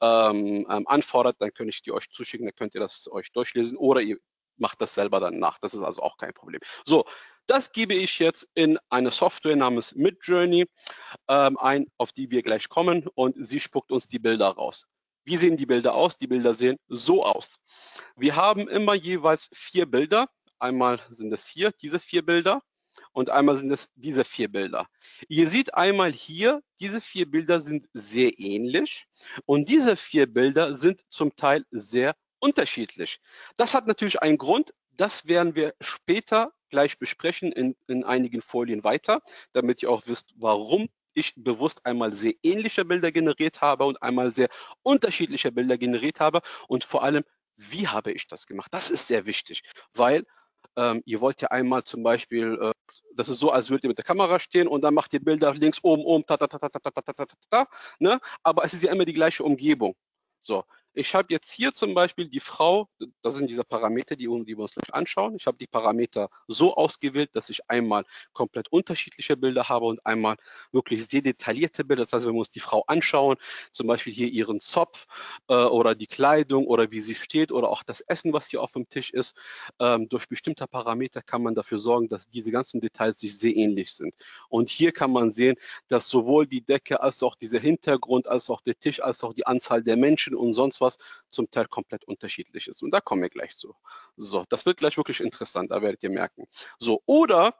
[0.00, 3.76] ähm, ähm, anfordert, dann könnte ich die euch zuschicken, dann könnt ihr das euch durchlesen
[3.76, 4.18] oder ihr
[4.56, 5.58] macht das selber dann nach.
[5.58, 6.60] Das ist also auch kein Problem.
[6.84, 7.06] So,
[7.46, 10.66] das gebe ich jetzt in eine Software namens Midjourney
[11.28, 14.86] ähm, ein, auf die wir gleich kommen und sie spuckt uns die Bilder raus.
[15.24, 16.16] Wie sehen die Bilder aus?
[16.16, 17.56] Die Bilder sehen so aus.
[18.16, 20.28] Wir haben immer jeweils vier Bilder.
[20.58, 22.62] Einmal sind es hier diese vier Bilder
[23.12, 24.86] und einmal sind es diese vier Bilder.
[25.28, 29.06] Ihr seht einmal hier, diese vier Bilder sind sehr ähnlich
[29.46, 33.20] und diese vier Bilder sind zum Teil sehr unterschiedlich.
[33.56, 38.84] Das hat natürlich einen Grund, das werden wir später gleich besprechen in, in einigen Folien
[38.84, 44.02] weiter, damit ihr auch wisst, warum ich bewusst einmal sehr ähnliche Bilder generiert habe und
[44.02, 44.48] einmal sehr
[44.82, 47.24] unterschiedliche Bilder generiert habe und vor allem,
[47.56, 48.72] wie habe ich das gemacht?
[48.72, 49.62] Das ist sehr wichtig,
[49.94, 50.24] weil
[50.76, 52.72] ähm, ihr wollt ja einmal zum Beispiel, äh,
[53.16, 55.52] das ist so, als würdet ihr mit der Kamera stehen und dann macht ihr Bilder
[55.54, 57.66] links, oben, oben, ta, ta, ta, ta, ta, ta, ta, ta, ta,
[57.98, 58.20] ne?
[58.42, 59.94] aber es ist ja immer die gleiche Umgebung.
[60.38, 62.88] So, ich habe jetzt hier zum Beispiel die Frau,
[63.22, 65.36] das sind diese Parameter, die, die wir uns gleich anschauen.
[65.36, 70.36] Ich habe die Parameter so ausgewählt, dass ich einmal komplett unterschiedliche Bilder habe und einmal
[70.72, 72.02] wirklich sehr detaillierte Bilder.
[72.02, 73.36] Das heißt, wenn wir uns die Frau anschauen,
[73.72, 75.06] zum Beispiel hier ihren Zopf
[75.48, 78.72] äh, oder die Kleidung oder wie sie steht oder auch das Essen, was hier auf
[78.72, 79.36] dem Tisch ist,
[79.78, 83.92] ähm, durch bestimmte Parameter kann man dafür sorgen, dass diese ganzen Details sich sehr ähnlich
[83.92, 84.14] sind.
[84.48, 85.56] Und hier kann man sehen,
[85.88, 89.46] dass sowohl die Decke als auch dieser Hintergrund, als auch der Tisch, als auch die
[89.46, 90.98] Anzahl der Menschen und sonst was
[91.30, 92.82] zum Teil komplett unterschiedlich ist.
[92.82, 93.74] Und da kommen wir gleich zu.
[94.16, 96.46] So, das wird gleich wirklich interessant, da werdet ihr merken.
[96.78, 97.54] So, oder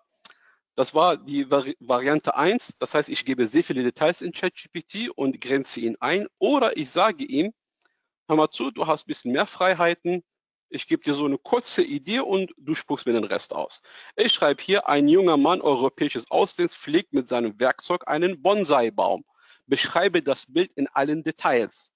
[0.76, 5.10] das war die Vari Variante 1, das heißt, ich gebe sehr viele Details in ChatGPT
[5.14, 6.26] und grenze ihn ein.
[6.38, 7.52] Oder ich sage ihm,
[8.28, 10.22] hör mal zu, du hast ein bisschen mehr Freiheiten,
[10.72, 13.82] Ich gebe dir so eine kurze Idee und du spuckst mir den Rest aus.
[14.14, 19.24] Ich schreibe hier, ein junger Mann europäisches Aussehens pflegt mit seinem Werkzeug einen Bonsai-Baum.
[19.66, 21.92] Beschreibe das Bild in allen Details.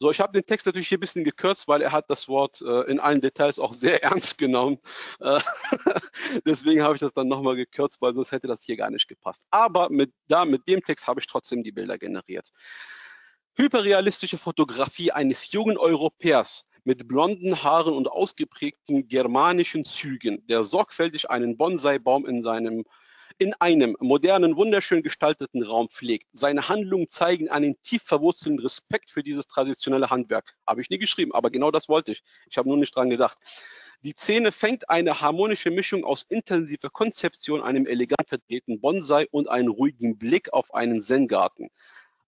[0.00, 2.62] So, ich habe den Text natürlich hier ein bisschen gekürzt, weil er hat das Wort
[2.62, 4.78] äh, in allen Details auch sehr ernst genommen.
[5.20, 5.40] Äh,
[6.46, 9.46] deswegen habe ich das dann nochmal gekürzt, weil sonst hätte das hier gar nicht gepasst.
[9.50, 12.50] Aber mit, da, mit dem Text habe ich trotzdem die Bilder generiert.
[13.56, 21.56] Hyperrealistische Fotografie eines jungen Europäers mit blonden Haaren und ausgeprägten germanischen Zügen, der sorgfältig einen
[21.56, 22.84] Bonsai-Baum in seinem
[23.38, 26.26] in einem modernen, wunderschön gestalteten Raum pflegt.
[26.32, 30.54] Seine Handlungen zeigen einen tief verwurzelten Respekt für dieses traditionelle Handwerk.
[30.66, 32.22] Habe ich nie geschrieben, aber genau das wollte ich.
[32.50, 33.38] Ich habe nur nicht dran gedacht.
[34.02, 39.72] Die Szene fängt eine harmonische Mischung aus intensiver Konzeption, einem elegant verdrehten Bonsai und einem
[39.72, 41.68] ruhigen Blick auf einen Zen-Garten.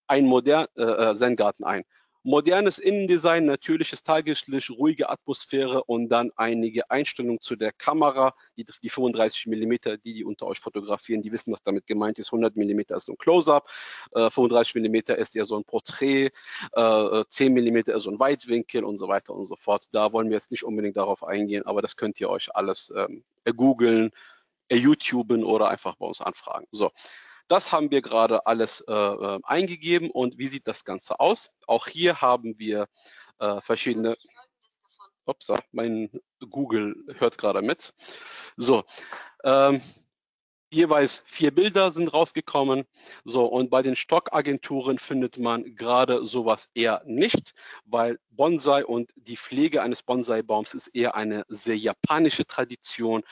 [0.06, 1.84] Ein modern äh, äh Zen-Garten ein
[2.22, 8.90] modernes Innendesign, natürliches Tageslicht, ruhige Atmosphäre und dann einige Einstellungen zu der Kamera, die, die
[8.90, 12.28] 35 mm, die die unter euch fotografieren, die wissen, was damit gemeint ist.
[12.28, 13.68] 100 mm ist so ein Close-up,
[14.12, 16.30] äh, 35 mm ist eher so ein Porträt,
[16.72, 19.86] äh, 10 mm ist so ein Weitwinkel und so weiter und so fort.
[19.92, 23.24] Da wollen wir jetzt nicht unbedingt darauf eingehen, aber das könnt ihr euch alles ähm,
[23.56, 24.10] googeln,
[24.70, 26.66] YouTuben oder einfach bei uns anfragen.
[26.70, 26.90] So.
[27.50, 31.50] Das haben wir gerade alles äh, äh, eingegeben und wie sieht das Ganze aus?
[31.66, 32.86] Auch hier haben wir
[33.40, 34.16] äh, verschiedene.
[35.24, 36.10] Ups, mein
[36.48, 37.92] Google hört gerade mit.
[38.56, 38.84] So,
[39.42, 39.82] ähm,
[40.70, 42.84] jeweils vier Bilder sind rausgekommen.
[43.24, 47.54] So, und bei den Stockagenturen findet man gerade sowas eher nicht,
[47.84, 53.22] weil Bonsai und die Pflege eines Bonsai-Baums ist eher eine sehr japanische Tradition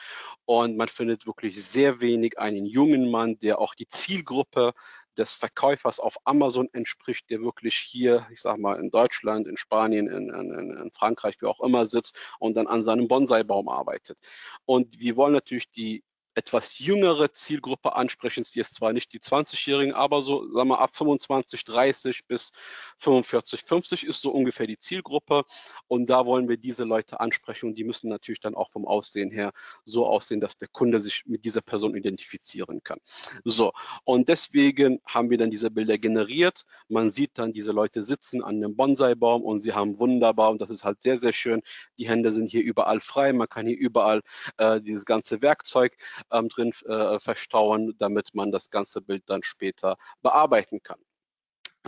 [0.45, 4.73] und man findet wirklich sehr wenig einen jungen Mann, der auch die Zielgruppe
[5.17, 10.07] des Verkäufers auf Amazon entspricht, der wirklich hier, ich sag mal, in Deutschland, in Spanien,
[10.07, 14.19] in, in, in Frankreich, wie auch immer sitzt und dann an seinem Bonsai-Baum arbeitet.
[14.65, 16.03] Und wir wollen natürlich die
[16.39, 18.45] etwas jüngere Zielgruppe ansprechen.
[18.55, 22.53] Die ist zwar nicht die 20-Jährigen, aber so, sagen wir, ab 25, 30 bis
[22.97, 25.43] 45, 50 ist so ungefähr die Zielgruppe.
[25.87, 27.67] Und da wollen wir diese Leute ansprechen.
[27.67, 29.51] Und die müssen natürlich dann auch vom Aussehen her
[29.85, 32.99] so aussehen, dass der Kunde sich mit dieser Person identifizieren kann.
[33.43, 33.73] So,
[34.05, 36.63] und deswegen haben wir dann diese Bilder generiert.
[36.87, 40.69] Man sieht dann diese Leute sitzen an einem Bonsai-Baum und sie haben wunderbar, und das
[40.69, 41.61] ist halt sehr, sehr schön,
[41.97, 43.33] die Hände sind hier überall frei.
[43.33, 44.21] Man kann hier überall
[44.55, 45.97] äh, dieses ganze Werkzeug
[46.31, 50.99] ähm, drin äh, verstauen, damit man das ganze Bild dann später bearbeiten kann.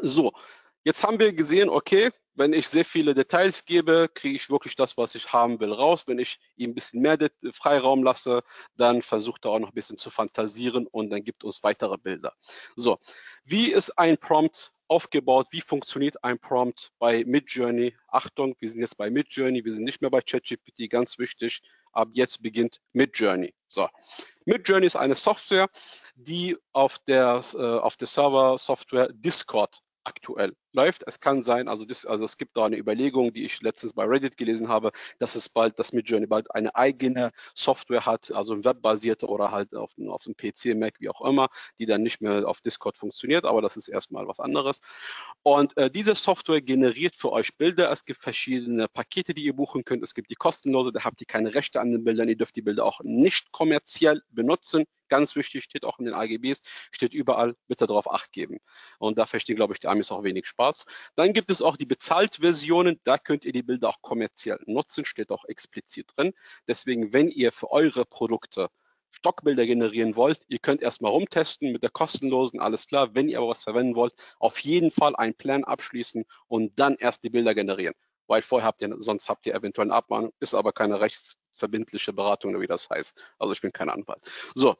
[0.01, 0.31] So,
[0.83, 4.97] jetzt haben wir gesehen, okay, wenn ich sehr viele Details gebe, kriege ich wirklich das,
[4.97, 6.03] was ich haben will, raus.
[6.07, 7.17] Wenn ich ihm ein bisschen mehr
[7.51, 8.43] Freiraum lasse,
[8.77, 12.33] dann versucht er auch noch ein bisschen zu fantasieren und dann gibt uns weitere Bilder.
[12.75, 12.99] So,
[13.43, 15.47] wie ist ein Prompt aufgebaut?
[15.51, 17.95] Wie funktioniert ein Prompt bei Midjourney?
[18.09, 21.61] Achtung, wir sind jetzt bei Midjourney, wir sind nicht mehr bei ChatGPT, ganz wichtig
[21.93, 23.53] ab jetzt beginnt Midjourney.
[23.67, 23.87] So,
[24.45, 25.69] Midjourney ist eine Software,
[26.15, 31.03] die auf der, äh, auf der Server-Software Discord aktuell läuft.
[31.05, 34.05] Es kann sein, also, das, also es gibt da eine Überlegung, die ich letztens bei
[34.05, 39.27] Reddit gelesen habe, dass es bald, dass Midjourney bald eine eigene Software hat, also webbasierte
[39.27, 42.61] oder halt auf, auf dem PC, Mac, wie auch immer, die dann nicht mehr auf
[42.61, 44.81] Discord funktioniert, aber das ist erstmal was anderes.
[45.43, 47.91] Und äh, diese Software generiert für euch Bilder.
[47.91, 50.03] Es gibt verschiedene Pakete, die ihr buchen könnt.
[50.03, 52.29] Es gibt die kostenlose, da habt ihr keine Rechte an den Bildern.
[52.29, 54.85] Ihr dürft die Bilder auch nicht kommerziell benutzen.
[55.11, 58.59] Ganz wichtig, steht auch in den AGBs, steht überall, bitte darauf Acht geben.
[58.97, 60.85] Und da verstehen, glaube ich, die Amis auch wenig Spaß.
[61.17, 65.29] Dann gibt es auch die Bezahlt-Versionen, da könnt ihr die Bilder auch kommerziell nutzen, steht
[65.29, 66.31] auch explizit drin.
[66.65, 68.69] Deswegen, wenn ihr für eure Produkte
[69.09, 73.13] Stockbilder generieren wollt, ihr könnt erstmal rumtesten mit der kostenlosen, alles klar.
[73.13, 77.25] Wenn ihr aber was verwenden wollt, auf jeden Fall einen Plan abschließen und dann erst
[77.25, 77.95] die Bilder generieren.
[78.31, 82.57] Weil vorher habt ihr, sonst habt ihr eventuell eine Abmahnung, ist aber keine rechtsverbindliche Beratung,
[82.61, 83.13] wie das heißt.
[83.37, 84.21] Also ich bin kein Anwalt.
[84.55, 84.77] So,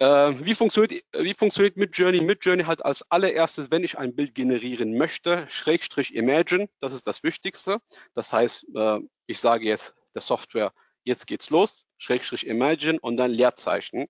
[0.00, 2.20] äh, wie, funktioniert, wie funktioniert Midjourney?
[2.20, 7.22] Midjourney hat als allererstes, wenn ich ein Bild generieren möchte, Schrägstrich Imagine, das ist das
[7.22, 7.78] Wichtigste.
[8.12, 10.74] Das heißt, äh, ich sage jetzt der Software,
[11.06, 14.06] jetzt geht's los, Schrägstrich Imagine und dann Leerzeichen.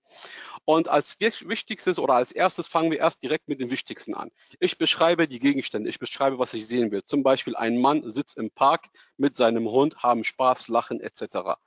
[0.64, 4.30] Und als wichtigstes oder als erstes fangen wir erst direkt mit dem Wichtigsten an.
[4.58, 7.04] Ich beschreibe die Gegenstände, ich beschreibe, was ich sehen will.
[7.04, 11.60] Zum Beispiel ein Mann sitzt im Park mit seinem Hund, haben Spaß, lachen etc.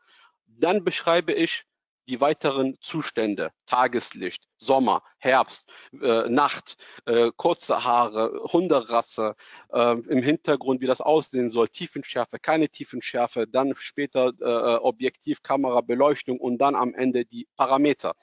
[0.47, 1.65] Dann beschreibe ich
[2.09, 9.35] die weiteren Zustände, Tageslicht, Sommer, Herbst, äh, Nacht, äh, kurze Haare, Hunderasse,
[9.71, 15.81] äh, im Hintergrund, wie das aussehen soll, Tiefenschärfe, keine Tiefenschärfe, dann später äh, Objektiv, Kamera,
[15.81, 18.15] Beleuchtung und dann am Ende die Parameter.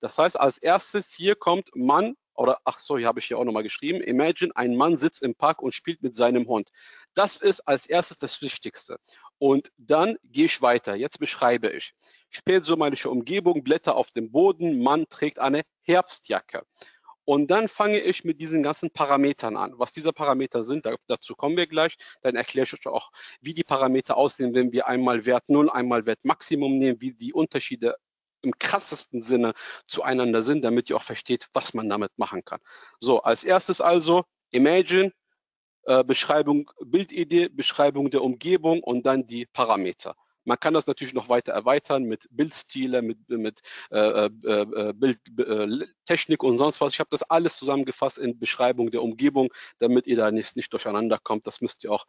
[0.00, 3.44] Das heißt, als erstes hier kommt Mann oder ach so, hier habe ich hier auch
[3.44, 6.70] nochmal geschrieben, imagine, ein Mann sitzt im Park und spielt mit seinem Hund.
[7.14, 8.98] Das ist als erstes das Wichtigste.
[9.38, 10.96] Und dann gehe ich weiter.
[10.96, 11.94] Jetzt beschreibe ich.
[12.34, 16.64] Spätsommerliche Umgebung, Blätter auf dem Boden, Mann trägt eine Herbstjacke.
[17.24, 19.72] Und dann fange ich mit diesen ganzen Parametern an.
[19.76, 21.96] Was diese Parameter sind, dazu kommen wir gleich.
[22.20, 26.04] Dann erkläre ich euch auch, wie die Parameter aussehen, wenn wir einmal Wert 0, einmal
[26.06, 27.96] Wert Maximum nehmen, wie die Unterschiede
[28.42, 29.54] im krassesten Sinne
[29.86, 32.60] zueinander sind, damit ihr auch versteht, was man damit machen kann.
[33.00, 35.12] So, als erstes also Imagine,
[35.84, 40.14] äh, Beschreibung, Bildidee, Beschreibung der Umgebung und dann die Parameter.
[40.44, 46.42] Man kann das natürlich noch weiter erweitern mit Bildstile, mit, mit äh, äh, äh Bildtechnik
[46.42, 46.94] äh, und sonst was.
[46.94, 51.18] Ich habe das alles zusammengefasst in Beschreibung der Umgebung, damit ihr da nicht, nicht durcheinander
[51.22, 51.46] kommt.
[51.46, 52.06] Das müsst ihr auch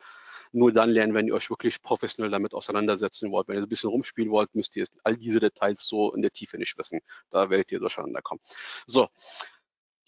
[0.52, 3.48] nur dann lernen, wenn ihr euch wirklich professionell damit auseinandersetzen wollt.
[3.48, 6.58] Wenn ihr ein bisschen rumspielen wollt, müsst ihr all diese Details so in der Tiefe
[6.58, 7.00] nicht wissen.
[7.30, 8.42] Da werdet ihr durcheinander kommen.
[8.88, 9.10] So,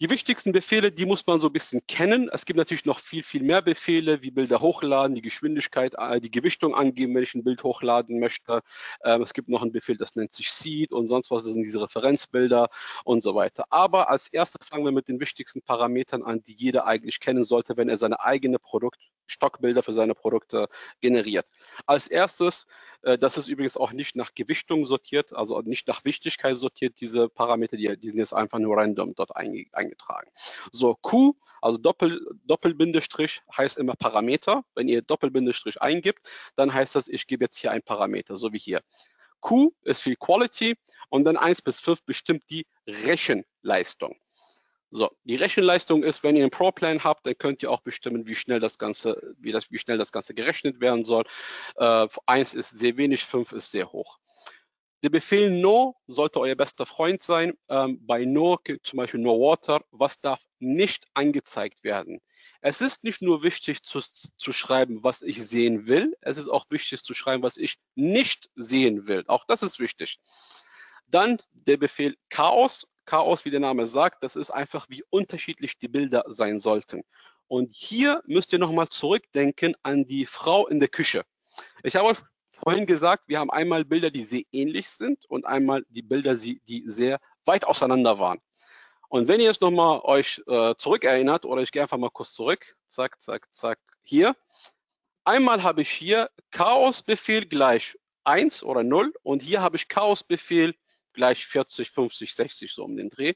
[0.00, 2.28] die wichtigsten Befehle, die muss man so ein bisschen kennen.
[2.32, 6.30] Es gibt natürlich noch viel, viel mehr Befehle, wie Bilder hochladen, die Geschwindigkeit, äh, die
[6.30, 8.62] Gewichtung angeben, wenn ich ein Bild hochladen möchte.
[9.02, 11.64] Ähm, es gibt noch einen Befehl, das nennt sich Seed und sonst was, das sind
[11.64, 12.68] diese Referenzbilder
[13.04, 13.64] und so weiter.
[13.70, 17.76] Aber als erstes fangen wir mit den wichtigsten Parametern an, die jeder eigentlich kennen sollte,
[17.76, 20.68] wenn er seine eigene Produkt, Stockbilder für seine Produkte
[21.00, 21.46] generiert.
[21.86, 22.66] Als erstes
[23.02, 27.28] äh, das ist übrigens auch nicht nach Gewichtung sortiert, also nicht nach Wichtigkeit sortiert, diese
[27.28, 30.30] Parameter, die, die sind jetzt einfach nur random dort eingetragen.
[30.72, 34.64] So, Q, also Doppel, Doppelbindestrich heißt immer Parameter.
[34.74, 38.58] Wenn ihr Doppelbindestrich eingibt, dann heißt das, ich gebe jetzt hier ein Parameter, so wie
[38.58, 38.82] hier.
[39.40, 40.76] Q ist für Quality
[41.10, 44.16] und dann 1 bis 5 bestimmt die Rechenleistung.
[44.90, 48.34] So, die Rechenleistung ist, wenn ihr einen Pro-Plan habt, dann könnt ihr auch bestimmen, wie
[48.34, 51.24] schnell das Ganze, wie, das, wie schnell das Ganze gerechnet werden soll.
[51.76, 54.18] Äh, 1 ist sehr wenig, 5 ist sehr hoch.
[55.02, 57.52] Der Befehl No sollte euer bester Freund sein.
[57.68, 62.20] Ähm, bei No zum Beispiel No Water, was darf nicht angezeigt werden.
[62.60, 66.66] Es ist nicht nur wichtig zu, zu schreiben, was ich sehen will, es ist auch
[66.70, 69.22] wichtig zu schreiben, was ich nicht sehen will.
[69.28, 70.18] Auch das ist wichtig.
[71.06, 75.88] Dann der Befehl Chaos Chaos, wie der Name sagt, das ist einfach, wie unterschiedlich die
[75.88, 77.04] Bilder sein sollten.
[77.46, 81.24] Und hier müsst ihr nochmal zurückdenken an die Frau in der Küche.
[81.82, 82.18] Ich habe euch
[82.50, 86.82] vorhin gesagt, wir haben einmal Bilder, die sehr ähnlich sind und einmal die Bilder, die
[86.84, 88.40] sehr weit auseinander waren.
[89.08, 92.76] Und wenn ihr jetzt nochmal euch äh, zurückerinnert, oder ich gehe einfach mal kurz zurück,
[92.88, 94.36] zack, zack, zack, hier.
[95.24, 100.74] Einmal habe ich hier Chaosbefehl gleich 1 oder 0 und hier habe ich Chaosbefehl
[101.12, 103.34] gleich 40, 50, 60 so um den Dreh.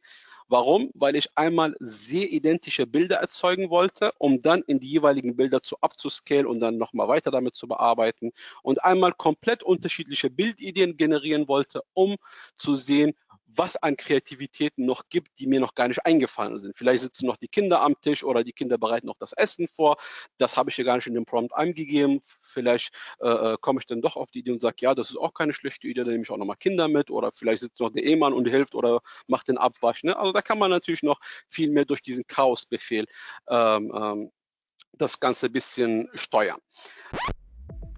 [0.48, 0.90] Warum?
[0.94, 5.76] Weil ich einmal sehr identische Bilder erzeugen wollte, um dann in die jeweiligen Bilder zu
[5.80, 8.32] abzuscalen und dann nochmal weiter damit zu bearbeiten
[8.62, 12.16] und einmal komplett unterschiedliche Bildideen generieren wollte, um
[12.56, 13.14] zu sehen,
[13.56, 16.76] was an Kreativitäten noch gibt, die mir noch gar nicht eingefallen sind.
[16.76, 19.96] Vielleicht sitzen noch die Kinder am Tisch oder die Kinder bereiten noch das Essen vor.
[20.38, 22.20] Das habe ich hier gar nicht in dem Prompt eingegeben.
[22.22, 25.16] Vielleicht äh, äh komme ich dann doch auf die Idee und sage, ja, das ist
[25.16, 27.90] auch keine schlechte Idee, dann nehme ich auch nochmal Kinder mit oder vielleicht sitzt noch
[27.90, 30.04] der Ehemann und hilft oder macht den Abwasch.
[30.04, 30.16] Ne?
[30.16, 33.06] Also da kann man natürlich noch viel mehr durch diesen Chaosbefehl
[33.48, 34.32] ähm, ähm,
[34.94, 36.60] das Ganze ein bisschen steuern.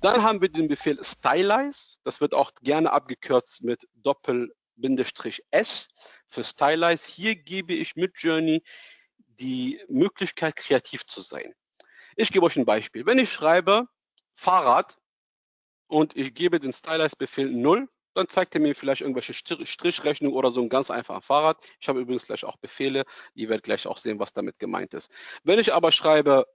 [0.00, 1.98] Dann haben wir den Befehl Stylize.
[2.04, 5.88] Das wird auch gerne abgekürzt mit Doppel-S
[6.26, 7.10] für Stylize.
[7.10, 8.62] Hier gebe ich mit Journey
[9.16, 11.54] die Möglichkeit, kreativ zu sein.
[12.14, 13.04] Ich gebe euch ein Beispiel.
[13.04, 13.88] Wenn ich schreibe
[14.34, 14.96] Fahrrad
[15.88, 20.62] und ich gebe den Stylize-Befehl 0, dann zeigt er mir vielleicht irgendwelche Strichrechnung oder so
[20.62, 21.58] ein ganz einfacher Fahrrad.
[21.80, 23.04] Ich habe übrigens gleich auch Befehle.
[23.34, 25.10] Ihr werdet gleich auch sehen, was damit gemeint ist.
[25.42, 26.46] Wenn ich aber schreibe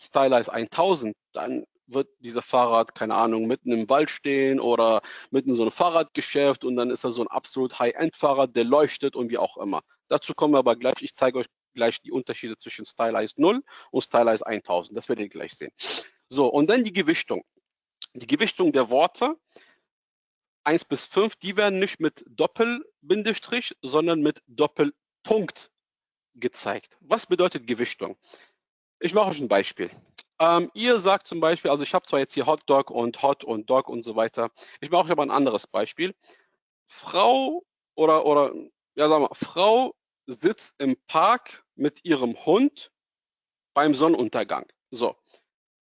[0.00, 5.56] Stylize 1000, dann wird dieser Fahrrad, keine Ahnung, mitten im Wald stehen oder mitten in
[5.56, 9.38] so einem Fahrradgeschäft und dann ist er so ein absolut High-End-Fahrrad, der leuchtet und wie
[9.38, 9.82] auch immer.
[10.08, 10.94] Dazu kommen wir aber gleich.
[11.00, 14.96] Ich zeige euch gleich die Unterschiede zwischen Stylize 0 und Stylize 1000.
[14.96, 15.72] Das werdet ihr gleich sehen.
[16.28, 17.42] So, und dann die Gewichtung.
[18.14, 19.36] Die Gewichtung der Worte
[20.64, 25.70] 1 bis 5, die werden nicht mit Doppelbindestrich, sondern mit Doppelpunkt
[26.34, 26.96] gezeigt.
[27.00, 28.16] Was bedeutet Gewichtung?
[29.00, 29.90] Ich mache euch ein Beispiel.
[30.40, 33.44] Ähm, ihr sagt zum Beispiel, also ich habe zwar jetzt hier Hot Dog und Hot
[33.44, 34.50] und Dog und so weiter.
[34.80, 36.14] Ich mache aber ein anderes Beispiel.
[36.86, 37.64] Frau
[37.96, 38.52] oder, oder,
[38.94, 39.94] ja, sagen wir, Frau
[40.26, 42.92] sitzt im Park mit ihrem Hund
[43.74, 44.66] beim Sonnenuntergang.
[44.90, 45.16] So,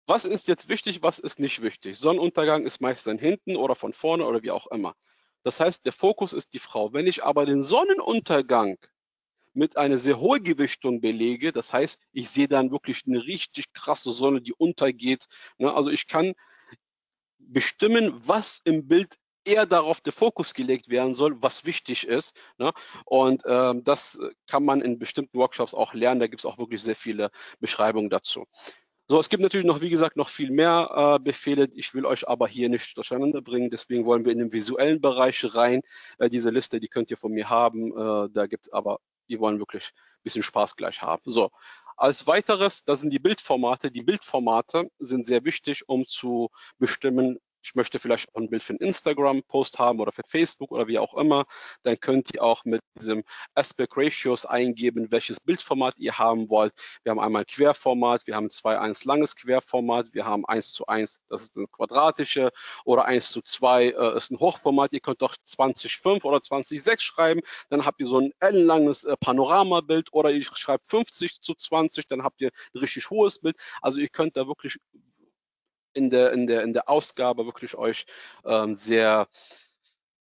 [0.07, 1.99] was ist jetzt wichtig, was ist nicht wichtig?
[1.99, 4.97] Sonnenuntergang ist meist dann hinten oder von vorne oder wie auch immer.
[5.45, 6.93] Das heißt, der Fokus ist die Frau.
[6.93, 8.79] Wenn ich aber den Sonnenuntergang
[9.61, 14.11] mit einer sehr hohen Gewichtung belege, das heißt, ich sehe dann wirklich eine richtig krasse
[14.11, 15.27] Sonne, die untergeht.
[15.59, 15.71] Ne?
[15.71, 16.33] Also ich kann
[17.39, 22.35] bestimmen, was im Bild eher darauf der Fokus gelegt werden soll, was wichtig ist.
[22.57, 22.73] Ne?
[23.05, 26.21] Und ähm, das kann man in bestimmten Workshops auch lernen.
[26.21, 28.47] Da gibt es auch wirklich sehr viele Beschreibungen dazu.
[29.11, 31.69] So, es gibt natürlich noch, wie gesagt, noch viel mehr äh, Befehle.
[31.75, 33.69] Ich will euch aber hier nicht durcheinander bringen.
[33.69, 35.83] Deswegen wollen wir in den visuellen Bereich rein.
[36.19, 37.91] Äh, diese Liste, die könnt ihr von mir haben.
[37.91, 39.01] Äh, da gibt es aber,
[39.31, 41.23] wir wollen wirklich ein bisschen Spaß gleich haben.
[41.25, 41.51] So,
[41.97, 43.91] als weiteres, das sind die Bildformate.
[43.91, 48.81] Die Bildformate sind sehr wichtig, um zu bestimmen, ich möchte vielleicht ein Bild für einen
[48.81, 51.45] Instagram-Post haben oder für Facebook oder wie auch immer,
[51.83, 56.73] dann könnt ihr auch mit diesem Aspect Ratios eingeben, welches Bildformat ihr haben wollt.
[57.03, 61.45] Wir haben einmal Querformat, wir haben 2:1 langes Querformat, wir haben 1 zu 1, das
[61.45, 62.51] ist ein quadratische
[62.85, 64.93] oder 1 zu 2 äh, ist ein Hochformat.
[64.93, 70.13] Ihr könnt doch 20,5 oder 20,6 schreiben, dann habt ihr so ein ellenlanges äh, Panoramabild
[70.13, 73.57] oder ich schreibe 50 zu 20, dann habt ihr ein richtig hohes Bild.
[73.81, 74.79] Also ihr könnt da wirklich
[75.93, 78.07] in der, in der, in der Ausgabe wirklich euch
[78.45, 79.29] ähm, sehr,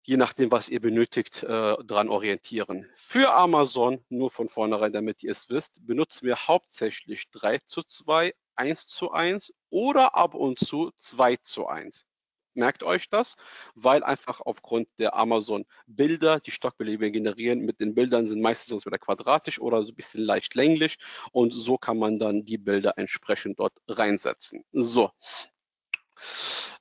[0.04, 2.90] je nachdem, was ihr benötigt, äh, dran orientieren.
[2.96, 8.34] Für Amazon, nur von vornherein, damit ihr es wisst, benutzen wir hauptsächlich 3 zu 2,
[8.56, 12.08] 1 zu 1 oder ab und zu 2 zu 1.
[12.54, 13.36] Merkt euch das,
[13.76, 19.00] weil einfach aufgrund der Amazon Bilder, die Stockbilder generieren, mit den Bildern sind meistens wieder
[19.00, 20.98] quadratisch oder so ein bisschen leicht länglich
[21.32, 24.64] und so kann man dann die Bilder entsprechend dort reinsetzen.
[24.72, 25.12] So,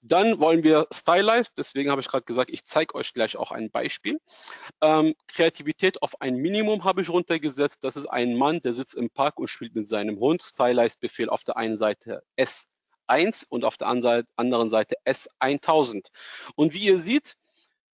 [0.03, 3.71] dann wollen wir Stylize, deswegen habe ich gerade gesagt, ich zeige euch gleich auch ein
[3.71, 4.21] Beispiel.
[4.81, 7.85] Ähm, Kreativität auf ein Minimum habe ich runtergesetzt.
[7.85, 10.43] Das ist ein Mann, der sitzt im Park und spielt mit seinem Hund.
[10.43, 12.23] Stylize-Befehl auf der einen Seite
[13.11, 16.09] S1 und auf der anderen Seite S1000.
[16.55, 17.37] Und wie ihr seht,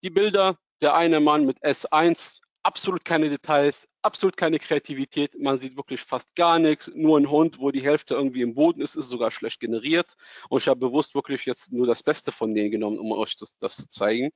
[0.03, 5.39] die Bilder, der eine Mann mit S1 absolut keine Details, absolut keine Kreativität.
[5.39, 6.91] Man sieht wirklich fast gar nichts.
[6.95, 10.15] Nur ein Hund, wo die Hälfte irgendwie im Boden ist, ist sogar schlecht generiert.
[10.49, 13.59] Und ich habe bewusst wirklich jetzt nur das Beste von denen genommen, um euch das,
[13.59, 14.31] das zu zeigen.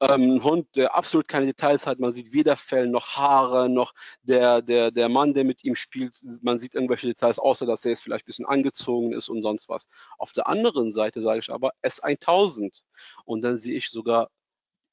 [0.00, 2.00] Ähm, ein Hund, der absolut keine Details hat.
[2.00, 6.14] Man sieht weder Fell noch Haare, noch der, der, der Mann, der mit ihm spielt.
[6.42, 9.68] Man sieht irgendwelche Details, außer dass er jetzt vielleicht ein bisschen angezogen ist und sonst
[9.68, 9.88] was.
[10.18, 12.82] Auf der anderen Seite sage ich aber S1000.
[13.24, 14.30] Und dann sehe ich sogar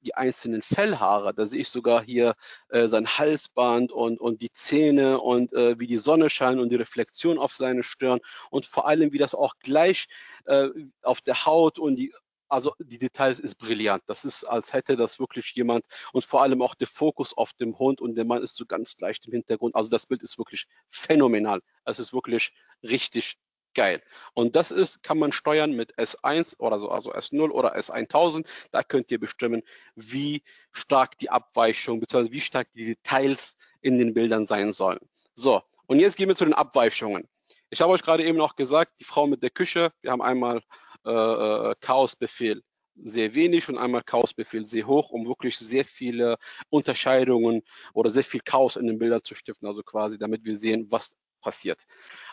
[0.04, 1.34] die einzelnen Fellhaare.
[1.34, 2.36] Da sehe ich sogar hier
[2.70, 6.76] äh, sein Halsband und, und die Zähne und äh, wie die Sonne scheint und die
[6.76, 10.08] Reflexion auf seine Stirn und vor allem, wie das auch gleich
[10.45, 10.70] äh,
[11.01, 12.14] auf der Haut und die
[12.54, 14.04] also die Details ist brillant.
[14.06, 17.80] Das ist, als hätte das wirklich jemand und vor allem auch der Fokus auf dem
[17.80, 19.76] Hund und der Mann ist so ganz leicht im Hintergrund.
[19.76, 21.62] Also das Bild ist wirklich phänomenal.
[21.84, 23.38] Es ist wirklich richtig
[23.74, 24.01] geil.
[24.34, 28.47] Und das ist, kann man steuern mit S1 oder so, also S0 oder S1000.
[28.71, 29.63] Da könnt ihr bestimmen,
[29.95, 32.32] wie stark die Abweichung bzw.
[32.32, 34.99] wie stark die Details in den Bildern sein sollen.
[35.36, 37.28] So, und jetzt gehen wir zu den Abweichungen.
[37.69, 40.61] Ich habe euch gerade eben noch gesagt, die Frau mit der Küche, wir haben einmal
[41.05, 42.61] äh, äh Chaosbefehl
[42.95, 46.38] sehr wenig und einmal Chaosbefehl sehr hoch, um wirklich sehr viele
[46.69, 47.63] Unterscheidungen
[47.93, 51.17] oder sehr viel Chaos in den Bildern zu stiften, also quasi damit wir sehen, was
[51.43, 51.85] passiert.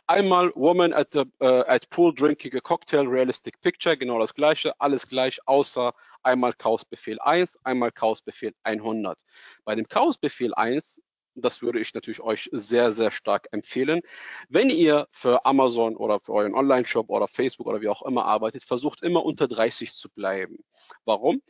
[0.06, 4.72] Einmal Woman at, the, uh, at Pool drinking a cocktail, realistic picture, genau das gleiche,
[4.80, 5.92] alles gleich, außer
[6.22, 9.20] einmal Chaosbefehl 1, einmal Chaosbefehl 100.
[9.64, 11.02] Bei dem Chaosbefehl 1
[11.36, 14.00] das würde ich natürlich euch sehr, sehr stark empfehlen.
[14.48, 18.64] Wenn ihr für Amazon oder für euren Online-Shop oder Facebook oder wie auch immer arbeitet,
[18.64, 20.58] versucht immer unter 30 zu bleiben.
[21.04, 21.42] Warum?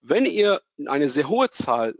[0.00, 1.94] Wenn ihr eine sehr hohe Zahl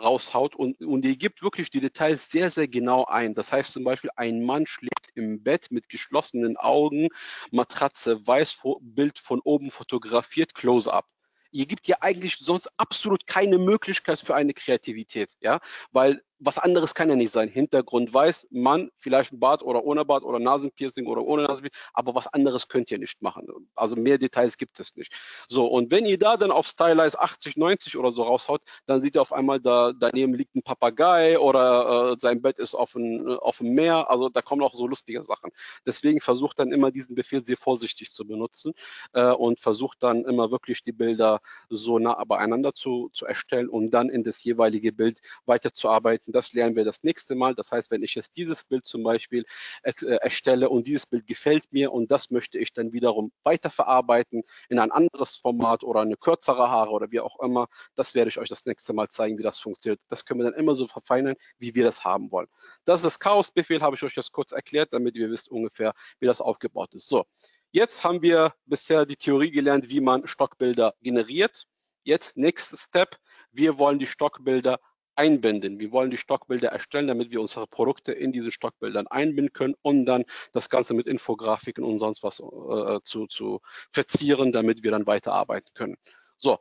[0.00, 3.34] raushaut und, und ihr gibt wirklich die Details sehr, sehr genau ein.
[3.34, 7.08] Das heißt zum Beispiel, ein Mann schlägt im Bett mit geschlossenen Augen,
[7.50, 11.06] Matratze weiß, Bild von oben fotografiert, Close-up
[11.52, 16.94] ihr gibt ja eigentlich sonst absolut keine Möglichkeit für eine Kreativität, ja, weil was anderes
[16.94, 17.48] kann ja nicht sein.
[17.48, 22.14] Hintergrund weiß, Mann, vielleicht ein Bart oder ohne Bart oder Nasenpiercing oder ohne Nasenpiercing, aber
[22.14, 23.46] was anderes könnt ihr nicht machen.
[23.74, 25.12] Also mehr Details gibt es nicht.
[25.48, 29.16] So, und wenn ihr da dann auf Stylize 80, 90 oder so raushaut, dann seht
[29.16, 33.28] ihr auf einmal, da daneben liegt ein Papagei oder äh, sein Bett ist auf, ein,
[33.28, 34.10] auf dem Meer.
[34.10, 35.50] Also da kommen auch so lustige Sachen.
[35.84, 38.72] Deswegen versucht dann immer diesen Befehl sehr vorsichtig zu benutzen
[39.12, 43.90] äh, und versucht dann immer wirklich die Bilder so nah beieinander zu, zu erstellen, um
[43.90, 46.32] dann in das jeweilige Bild weiterzuarbeiten bearbeiten.
[46.32, 47.54] Das lernen wir das nächste Mal.
[47.54, 49.44] Das heißt, wenn ich jetzt dieses Bild zum Beispiel
[49.82, 54.78] äh, erstelle und dieses Bild gefällt mir und das möchte ich dann wiederum weiterverarbeiten in
[54.78, 58.48] ein anderes Format oder eine kürzere Haare oder wie auch immer, das werde ich euch
[58.48, 60.00] das nächste Mal zeigen, wie das funktioniert.
[60.08, 62.48] Das können wir dann immer so verfeinern, wie wir das haben wollen.
[62.84, 66.26] Das ist das Chaos-Befehl, habe ich euch jetzt kurz erklärt, damit ihr wisst ungefähr, wie
[66.26, 67.08] das aufgebaut ist.
[67.08, 67.24] So,
[67.72, 71.66] jetzt haben wir bisher die Theorie gelernt, wie man Stockbilder generiert.
[72.02, 73.16] Jetzt, nächster Step,
[73.52, 74.80] wir wollen die Stockbilder
[75.20, 75.78] einbinden.
[75.78, 80.06] Wir wollen die Stockbilder erstellen, damit wir unsere Produkte in diese Stockbildern einbinden können und
[80.06, 83.60] dann das Ganze mit Infografiken und sonst was äh, zu, zu
[83.92, 85.96] verzieren, damit wir dann weiterarbeiten können.
[86.38, 86.58] So,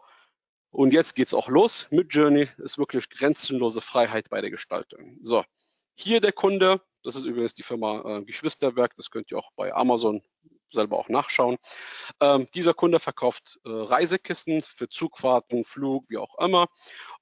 [0.72, 1.88] und jetzt geht es auch los.
[1.89, 5.18] Mit Journey ist wirklich grenzenlose Freiheit bei der Gestaltung.
[5.22, 5.45] So,
[5.95, 9.74] hier der Kunde, das ist übrigens die Firma äh, Geschwisterwerk, das könnt ihr auch bei
[9.74, 10.22] Amazon
[10.72, 11.57] selber auch nachschauen.
[12.20, 16.68] Ähm, dieser Kunde verkauft äh, Reisekisten für Zugfahrten, Flug, wie auch immer.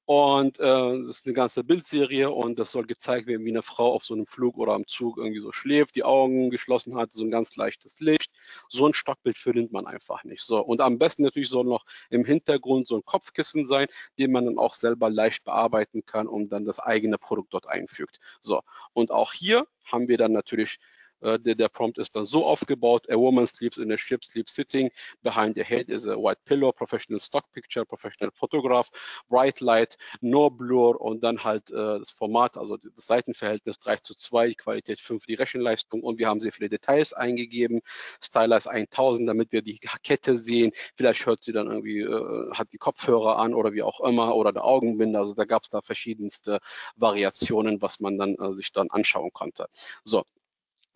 [0.08, 3.92] Und äh, das ist eine ganze Bildserie und das soll gezeigt werden, wie eine Frau
[3.92, 7.26] auf so einem Flug oder am Zug irgendwie so schläft, die Augen geschlossen hat, so
[7.26, 8.32] ein ganz leichtes Licht.
[8.70, 10.44] So ein Stockbild findet man einfach nicht.
[10.46, 13.88] So und am besten natürlich soll noch im Hintergrund so ein Kopfkissen sein,
[14.18, 18.22] den man dann auch selber leicht bearbeiten kann und dann das eigene Produkt dort einfügt.
[18.40, 18.62] So
[18.94, 20.80] und auch hier haben wir dann natürlich
[21.22, 24.50] äh, der, der, Prompt ist dann so aufgebaut, a woman sleeps in a ship, sleep
[24.50, 24.90] sitting,
[25.24, 28.90] behind the head is a white pillow, professional stock picture, professional photograph,
[29.30, 34.16] bright light, no blur und dann halt äh, das Format, also das Seitenverhältnis 3 zu
[34.16, 37.82] 2, die Qualität 5, die Rechenleistung und wir haben sehr viele Details eingegeben,
[38.24, 42.78] Stylize 1000, damit wir die Kette sehen, vielleicht hört sie dann irgendwie, äh, hat die
[42.78, 46.60] Kopfhörer an oder wie auch immer oder der Augenbinde, also da gab es da verschiedenste
[46.96, 49.68] Variationen, was man dann äh, sich dann anschauen konnte.
[50.04, 50.24] So,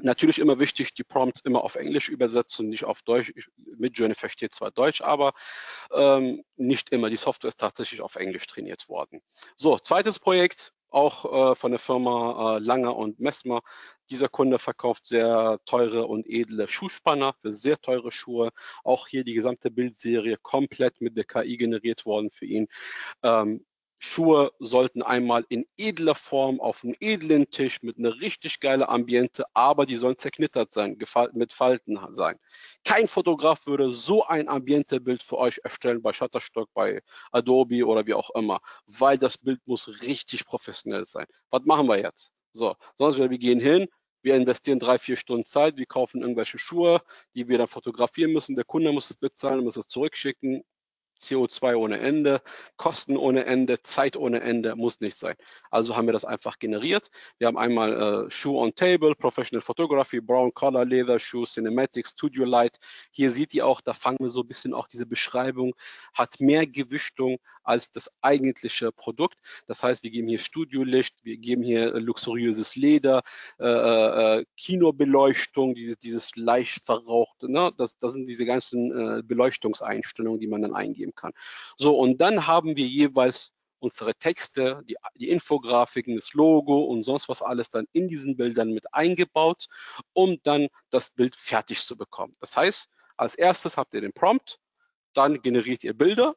[0.04, 3.34] Natürlich immer wichtig, die Prompts immer auf Englisch übersetzen, nicht auf Deutsch.
[3.78, 5.34] Midjourney versteht zwar Deutsch, aber
[5.94, 7.10] ähm, nicht immer.
[7.10, 9.22] Die Software ist tatsächlich auf Englisch trainiert worden.
[9.56, 13.62] So, zweites Projekt, auch äh, von der Firma äh, Langer und Messmer.
[14.10, 18.52] Dieser Kunde verkauft sehr teure und edle Schuhspanner für sehr teure Schuhe.
[18.84, 22.68] Auch hier die gesamte Bildserie komplett mit der KI generiert worden für ihn.
[23.24, 23.66] Ähm,
[24.04, 29.46] Schuhe sollten einmal in edler Form auf einem edlen Tisch mit einer richtig geile Ambiente,
[29.54, 30.98] aber die sollen zerknittert sein,
[31.34, 32.40] mit Falten sein.
[32.84, 38.16] Kein Fotograf würde so ein Ambientebild für euch erstellen bei Shutterstock, bei Adobe oder wie
[38.16, 41.28] auch immer, weil das Bild muss richtig professionell sein.
[41.52, 42.34] Was machen wir jetzt?
[42.54, 43.88] So, sonst wir gehen hin,
[44.24, 47.02] wir investieren drei, vier Stunden Zeit, wir kaufen irgendwelche Schuhe,
[47.36, 48.56] die wir dann fotografieren müssen.
[48.56, 50.64] Der Kunde muss es bezahlen, muss es zurückschicken.
[51.22, 52.42] CO2 ohne Ende,
[52.78, 55.36] Kosten ohne Ende, Zeit ohne Ende, muss nicht sein.
[55.70, 57.10] Also haben wir das einfach generiert.
[57.38, 62.46] Wir haben einmal äh, Shoe on Table, Professional Photography, Brown Color, Leather Shoe, Cinematic, Studio
[62.46, 62.78] Light.
[63.12, 65.74] Hier seht ihr auch, da fangen wir so ein bisschen auch diese Beschreibung,
[66.14, 69.40] hat mehr Gewichtung als das eigentliche Produkt.
[69.68, 73.22] Das heißt, wir geben hier Studiolicht, wir geben hier luxuriöses Leder,
[73.60, 77.72] äh, äh, äh Kinobeleuchtung, dieses, dieses leicht verrauchte, ne?
[77.78, 81.34] das, das sind diese ganzen äh, Beleuchtungseinstellungen, die man dann eingeben eingeben kann.
[81.78, 87.30] So, und dann haben wir jeweils unsere Texte, die, die Infografiken, das Logo und sonst
[87.30, 89.68] was alles dann in diesen Bildern mit eingebaut,
[90.14, 92.36] um dann das Bild fertig zu bekommen.
[92.40, 92.88] Das heißt,
[93.18, 94.60] als erstes habt ihr den Prompt,
[95.14, 96.36] dann generiert ihr Bilder,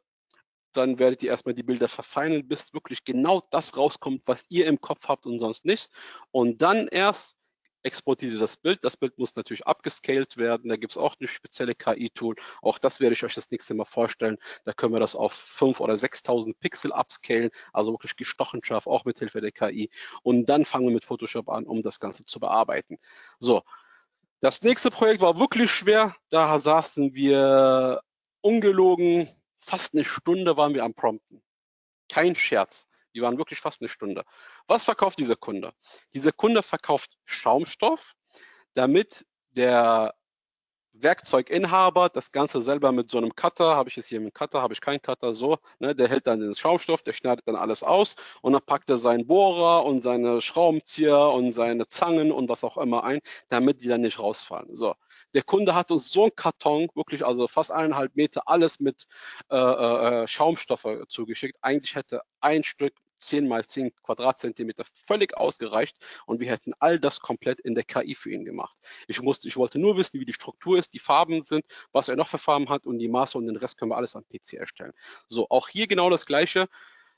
[0.73, 4.81] dann werdet ihr erstmal die Bilder verfeinern, bis wirklich genau das rauskommt, was ihr im
[4.81, 5.89] Kopf habt und sonst nichts.
[6.31, 7.37] Und dann erst
[7.85, 8.85] exportiert ihr das Bild.
[8.85, 10.69] Das Bild muss natürlich abgescaled werden.
[10.69, 12.35] Da gibt es auch eine spezielle KI-Tool.
[12.63, 14.39] Auch das werde ich euch das nächste Mal vorstellen.
[14.65, 19.05] Da können wir das auf 5.000 oder 6.000 Pixel upscalen, also wirklich gestochen scharf, auch
[19.05, 19.91] mit Hilfe der KI.
[20.23, 22.99] Und dann fangen wir mit Photoshop an, um das Ganze zu bearbeiten.
[23.39, 23.63] So,
[24.41, 26.17] das nächste Projekt war wirklich schwer.
[26.31, 28.01] Da saßen wir
[28.41, 29.29] ungelogen,
[29.61, 31.43] fast eine Stunde waren wir am Prompten.
[32.11, 32.87] Kein Scherz.
[33.15, 34.25] Die waren wirklich fast eine Stunde.
[34.67, 35.73] Was verkauft dieser Kunde?
[36.15, 38.15] Dieser Kunde verkauft Schaumstoff,
[38.75, 40.15] damit der
[40.95, 44.75] Werkzeuginhaber das Ganze selber mit so einem Cutter, habe ich jetzt hier einen Cutter, habe
[44.75, 48.15] ich keinen Cutter, so, ne, der hält dann den Schaumstoff, der schneidet dann alles aus
[48.43, 52.79] und dann packt er seinen Bohrer und seine Schraubenzieher und seine Zangen und was auch
[52.79, 54.77] immer ein, damit die dann nicht rausfallen.
[54.77, 54.95] So,
[55.35, 59.07] der Kunde hat uns so einen Karton, wirklich also fast eineinhalb Meter, alles mit
[59.51, 61.59] äh, äh, Schaumstoffe zugeschickt.
[61.61, 62.95] Eigentlich hätte ein Stück
[63.27, 65.97] 10 mal 10 Quadratzentimeter völlig ausgereicht
[66.27, 68.77] und wir hätten all das komplett in der KI für ihn gemacht.
[69.09, 72.17] Ich, musste, ich wollte nur wissen, wie die Struktur ist, die Farben sind, was er
[72.17, 74.55] noch für Farben hat und die Maße und den Rest können wir alles am PC
[74.55, 74.93] erstellen.
[75.29, 76.69] So, auch hier genau das Gleiche.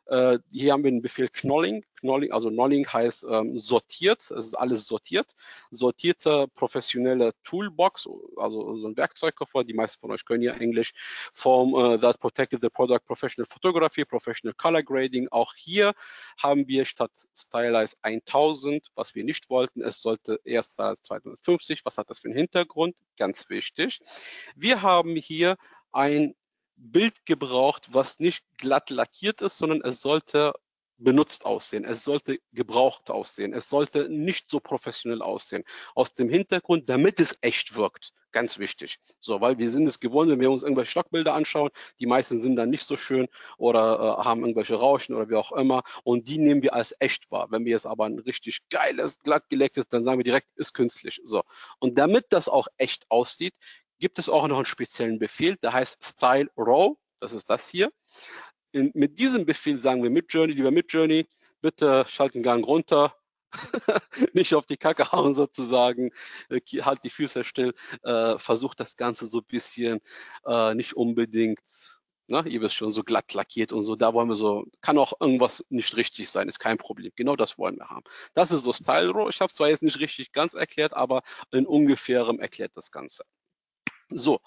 [0.07, 1.85] Äh, hier haben wir den Befehl Knolling.
[2.01, 4.21] Knolling also Knolling heißt ähm, sortiert.
[4.21, 5.35] Es ist alles sortiert.
[5.71, 9.65] Sortierte professionelle Toolbox, also so ein Werkzeugkoffer.
[9.65, 10.93] Die meisten von euch können ja Englisch.
[11.33, 15.29] Form uh, that protected the product Professional Photography, Professional Color Grading.
[15.31, 15.93] Auch hier
[16.41, 19.83] haben wir statt Stylize 1000, was wir nicht wollten.
[19.83, 21.85] Es sollte erst Stylize 250.
[21.85, 22.97] Was hat das für einen Hintergrund?
[23.19, 24.01] Ganz wichtig.
[24.55, 25.57] Wir haben hier
[25.91, 26.35] ein
[26.77, 30.53] Bild gebraucht, was nicht glatt lackiert ist, sondern es sollte
[30.99, 31.85] benutzt aussehen.
[31.85, 33.53] Es sollte gebraucht aussehen.
[33.53, 35.65] Es sollte nicht so professionell aussehen.
[35.95, 38.13] Aus dem Hintergrund, damit es echt wirkt.
[38.33, 38.99] Ganz wichtig.
[39.19, 41.71] So, weil wir sind es gewohnt, wenn wir uns irgendwelche Stockbilder anschauen,
[42.01, 45.53] die meisten sind dann nicht so schön oder äh, haben irgendwelche Rauschen oder wie auch
[45.53, 45.83] immer.
[46.03, 47.49] Und die nehmen wir als echt wahr.
[47.51, 51.21] Wenn wir jetzt aber ein richtig geiles, glatt gelecktes, dann sagen wir direkt, ist künstlich.
[51.25, 51.43] So.
[51.79, 53.55] Und damit das auch echt aussieht,
[53.99, 56.97] gibt es auch noch einen speziellen Befehl, der heißt Style Row.
[57.21, 57.91] Das ist das hier.
[58.73, 61.27] In, mit diesem Befehl sagen wir Midjourney, lieber Midjourney,
[61.61, 63.15] bitte schalten Gang runter,
[64.33, 66.11] nicht auf die Kacke hauen sozusagen,
[66.51, 70.01] äh, halt die Füße still, äh, versucht das Ganze so ein bisschen
[70.45, 74.37] äh, nicht unbedingt, ne, ihr wisst schon, so glatt lackiert und so, da wollen wir
[74.37, 78.05] so, kann auch irgendwas nicht richtig sein, ist kein Problem, genau das wollen wir haben.
[78.35, 81.23] Das ist so Style Row, ich habe es zwar jetzt nicht richtig ganz erklärt, aber
[81.53, 83.25] in ungefährem erklärt das Ganze.
[84.11, 84.41] So,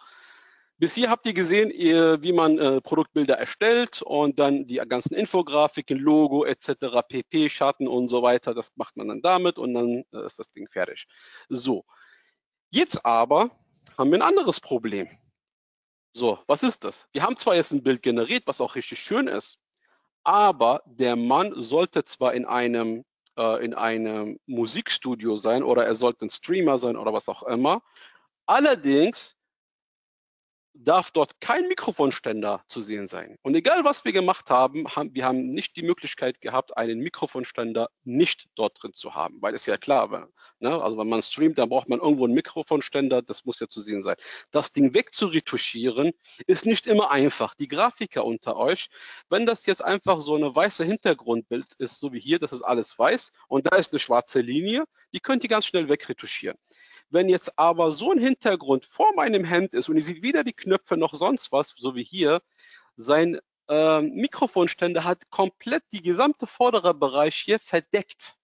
[0.80, 6.00] bis hier habt ihr gesehen, wie man äh, Produktbilder erstellt und dann die ganzen Infografiken,
[6.00, 8.54] Logo etc., PP, Schatten und so weiter.
[8.54, 11.06] Das macht man dann damit und dann äh, ist das Ding fertig.
[11.50, 11.84] So,
[12.70, 13.52] jetzt aber
[13.98, 15.10] haben wir ein anderes Problem.
[16.14, 17.10] So, was ist das?
[17.12, 19.60] Wir haben zwar jetzt ein Bild generiert, was auch richtig schön ist,
[20.24, 23.04] aber der Mann sollte zwar in einem
[23.38, 27.84] äh, in einem Musikstudio sein oder er sollte ein Streamer sein oder was auch immer.
[28.46, 29.36] Allerdings
[30.74, 33.38] darf dort kein Mikrofonständer zu sehen sein.
[33.42, 37.90] Und egal was wir gemacht haben, haben wir haben nicht die Möglichkeit gehabt, einen Mikrofonständer
[38.04, 40.30] nicht dort drin zu haben, weil es ja klar war.
[40.60, 40.82] Ne?
[40.82, 44.02] Also wenn man streamt, dann braucht man irgendwo einen Mikrofonständer, das muss ja zu sehen
[44.02, 44.16] sein.
[44.52, 46.12] Das Ding wegzuretuschieren
[46.48, 47.56] ist nicht immer einfach.
[47.56, 48.90] Die Grafiker unter euch,
[49.30, 52.98] wenn das jetzt einfach so eine weiße Hintergrundbild ist, so wie hier, das ist alles
[52.98, 56.58] weiß und da ist eine schwarze Linie, die könnt ihr ganz schnell wegretuschieren.
[57.10, 60.54] Wenn jetzt aber so ein Hintergrund vor meinem Hemd ist und ihr seht weder die
[60.54, 62.42] Knöpfe noch sonst was, so wie hier,
[62.96, 63.40] sein
[63.70, 68.36] äh, Mikrofonständer hat komplett die gesamte vordere Bereich hier verdeckt.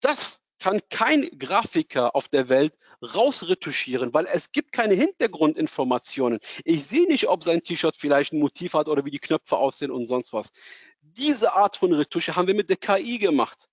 [0.00, 6.40] Das kann kein Grafiker auf der Welt rausretuschieren, weil es gibt keine Hintergrundinformationen.
[6.64, 9.90] Ich sehe nicht, ob sein T-Shirt vielleicht ein Motiv hat oder wie die Knöpfe aussehen
[9.90, 10.52] und sonst was.
[11.02, 13.68] Diese Art von Retusche haben wir mit der KI gemacht.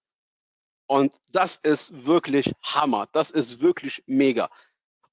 [0.91, 3.07] Und das ist wirklich Hammer.
[3.13, 4.49] Das ist wirklich mega.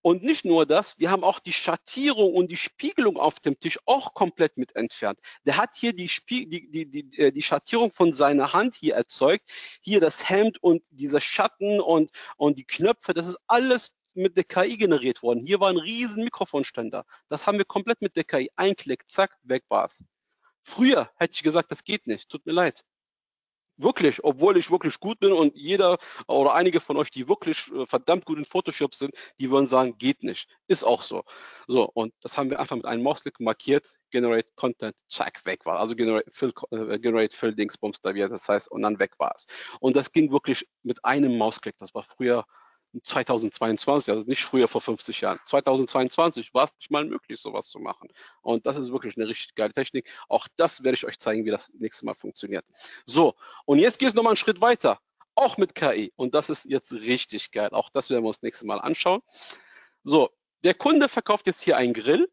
[0.03, 3.79] Und nicht nur das, wir haben auch die Schattierung und die Spiegelung auf dem Tisch
[3.87, 5.21] auch komplett mit entfernt.
[5.47, 8.97] Der hat hier die, Spie die, die, die, äh, die Schattierung von seiner Hand hier
[8.97, 9.49] erzeugt.
[9.81, 14.43] Hier das Hemd und dieser Schatten und, und die Knöpfe, das ist alles mit der
[14.43, 15.47] KI generiert worden.
[15.47, 17.05] Hier war ein riesen Mikrofonständer.
[17.29, 18.51] Das haben wir komplett mit der KI.
[18.57, 20.03] Ein Klick, zack, weg war's.
[20.61, 22.29] Früher hätte ich gesagt, das geht nicht.
[22.29, 22.85] Tut mir leid.
[23.79, 27.87] Wirklich, obwohl ich wirklich gut bin und jeder oder einige von euch, die wirklich äh,
[27.87, 30.49] verdammt gut in Photoshop sind, die würden sagen, geht nicht.
[30.67, 31.23] Ist auch so.
[31.69, 35.79] So, und das haben wir einfach mit einem Mausklick markiert, Generate Content, zack, weg war.
[35.79, 39.33] Also Generate Fill, äh, Generate Fill Dingsbums da wieder, das heißt, und dann weg war
[39.37, 39.47] es.
[39.81, 41.77] Und das ging wirklich mit einem Mausklick.
[41.79, 42.45] Das war früher
[43.03, 45.39] 2022, also nicht früher vor 50 Jahren.
[45.45, 48.09] 2022 war es nicht mal möglich, sowas zu machen.
[48.43, 50.11] Und das ist wirklich eine richtig geile Technik.
[50.29, 52.65] Auch das werde ich euch zeigen, wie das nächste Mal funktioniert.
[53.05, 53.35] So,
[53.67, 54.99] und jetzt geht es nochmal einen Schritt weiter,
[55.35, 56.13] auch mit KI.
[56.17, 57.71] Und das ist jetzt richtig geil.
[57.73, 59.21] Auch das werden wir uns nächstes Mal anschauen.
[60.05, 60.31] So,
[60.65, 62.29] der Kunde verkauft jetzt hier einen Grill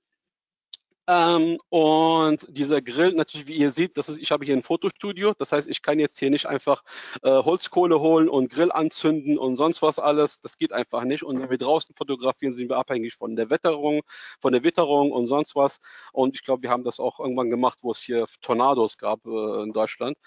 [1.07, 5.33] ähm, und dieser Grill, natürlich, wie ihr seht, das ist, ich habe hier ein Fotostudio.
[5.37, 6.83] Das heißt, ich kann jetzt hier nicht einfach
[7.21, 10.41] äh, Holzkohle holen und Grill anzünden und sonst was alles.
[10.41, 11.23] Das geht einfach nicht.
[11.23, 14.01] Und wenn wir draußen fotografieren, sind wir abhängig von der Wetterung,
[14.41, 15.79] von der Witterung und sonst was.
[16.11, 19.63] Und ich glaube, wir haben das auch irgendwann gemacht, wo es hier Tornados gab äh,
[19.63, 20.17] in Deutschland.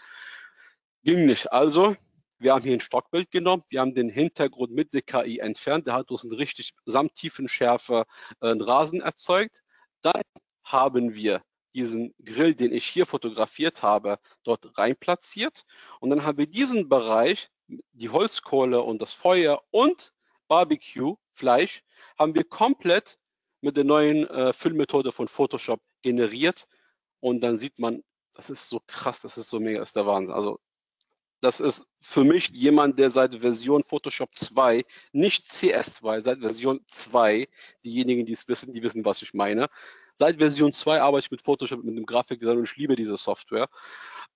[1.02, 1.50] Ging nicht.
[1.52, 1.96] Also,
[2.38, 5.94] wir haben hier ein Stockbild genommen, wir haben den Hintergrund mit der KI entfernt, der
[5.94, 8.04] hat uns eine richtig samt Tiefenschärfe
[8.40, 9.62] äh, einen Rasen erzeugt.
[10.02, 10.22] Dann
[10.72, 11.42] haben wir
[11.74, 15.64] diesen Grill, den ich hier fotografiert habe, dort rein platziert.
[16.00, 17.50] Und dann haben wir diesen Bereich,
[17.92, 20.12] die Holzkohle und das Feuer und
[20.48, 21.82] Barbecue, Fleisch,
[22.18, 23.18] haben wir komplett
[23.60, 26.66] mit der neuen äh, Füllmethode von Photoshop generiert.
[27.20, 28.02] Und dann sieht man,
[28.32, 30.34] das ist so krass, das ist so mega, ist der Wahnsinn.
[30.34, 30.58] Also
[31.40, 37.48] das ist für mich jemand, der seit Version Photoshop 2, nicht CS2, seit Version 2,
[37.84, 39.68] diejenigen, die es wissen, die wissen, was ich meine,
[40.18, 43.68] Seit Version 2 arbeite ich mit Photoshop, mit dem Grafikdesign und ich liebe diese Software.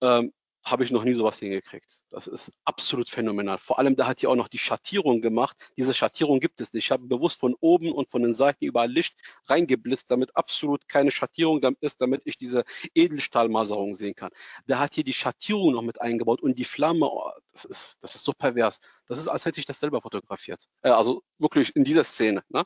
[0.01, 0.33] ähm,
[0.65, 2.05] habe ich noch nie sowas hingekriegt.
[2.11, 3.59] Das ist absolut phänomenal.
[3.59, 5.57] Vor allem, da hat hier auch noch die Schattierung gemacht.
[5.77, 6.85] Diese Schattierung gibt es nicht.
[6.85, 9.17] Ich habe bewusst von oben und von den Seiten überall Licht
[9.47, 12.63] reingeblitzt, damit absolut keine Schattierung ist, damit ich diese
[12.95, 14.31] Edelstahlmaserung sehen kann.
[14.67, 18.15] Da hat hier die Schattierung noch mit eingebaut und die Flamme, oh, das, ist, das
[18.15, 18.81] ist so pervers.
[19.07, 20.67] Das ist, als hätte ich das selber fotografiert.
[20.83, 22.45] Äh, also wirklich in dieser Szene.
[22.51, 22.65] Ne?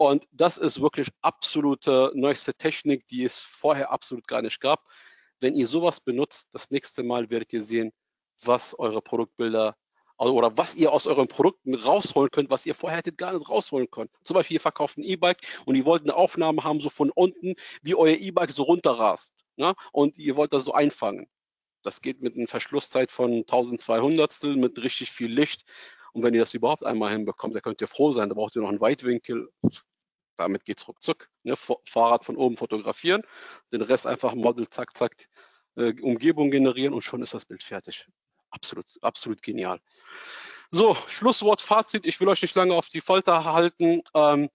[0.00, 4.86] Und das ist wirklich absolute neueste Technik, die es vorher absolut gar nicht gab.
[5.40, 7.92] Wenn ihr sowas benutzt, das nächste Mal werdet ihr sehen,
[8.42, 9.76] was eure Produktbilder
[10.16, 13.46] also, oder was ihr aus euren Produkten rausholen könnt, was ihr vorher hättet gar nicht
[13.50, 14.08] rausholen können.
[14.24, 17.54] Zum Beispiel, ihr verkauft ein E-Bike und ihr wollt eine Aufnahme haben, so von unten,
[17.82, 19.34] wie euer E-Bike so runterrast.
[19.56, 19.74] Ne?
[19.92, 21.28] Und ihr wollt das so einfangen.
[21.82, 25.70] Das geht mit einer Verschlusszeit von 1200 mit richtig viel Licht.
[26.14, 28.30] Und wenn ihr das überhaupt einmal hinbekommt, dann könnt ihr froh sein.
[28.30, 29.52] Da braucht ihr noch einen Weitwinkel.
[30.40, 31.28] Damit geht es ruckzuck.
[31.42, 31.54] Ne?
[31.56, 33.22] Fahrrad von oben fotografieren,
[33.72, 35.28] den Rest einfach Model, zack, zack,
[35.76, 38.06] äh, Umgebung generieren und schon ist das Bild fertig.
[38.50, 39.80] Absolut, absolut genial.
[40.72, 42.06] So, Schlusswort, Fazit.
[42.06, 44.02] Ich will euch nicht lange auf die Folter halten.
[44.14, 44.48] Ähm,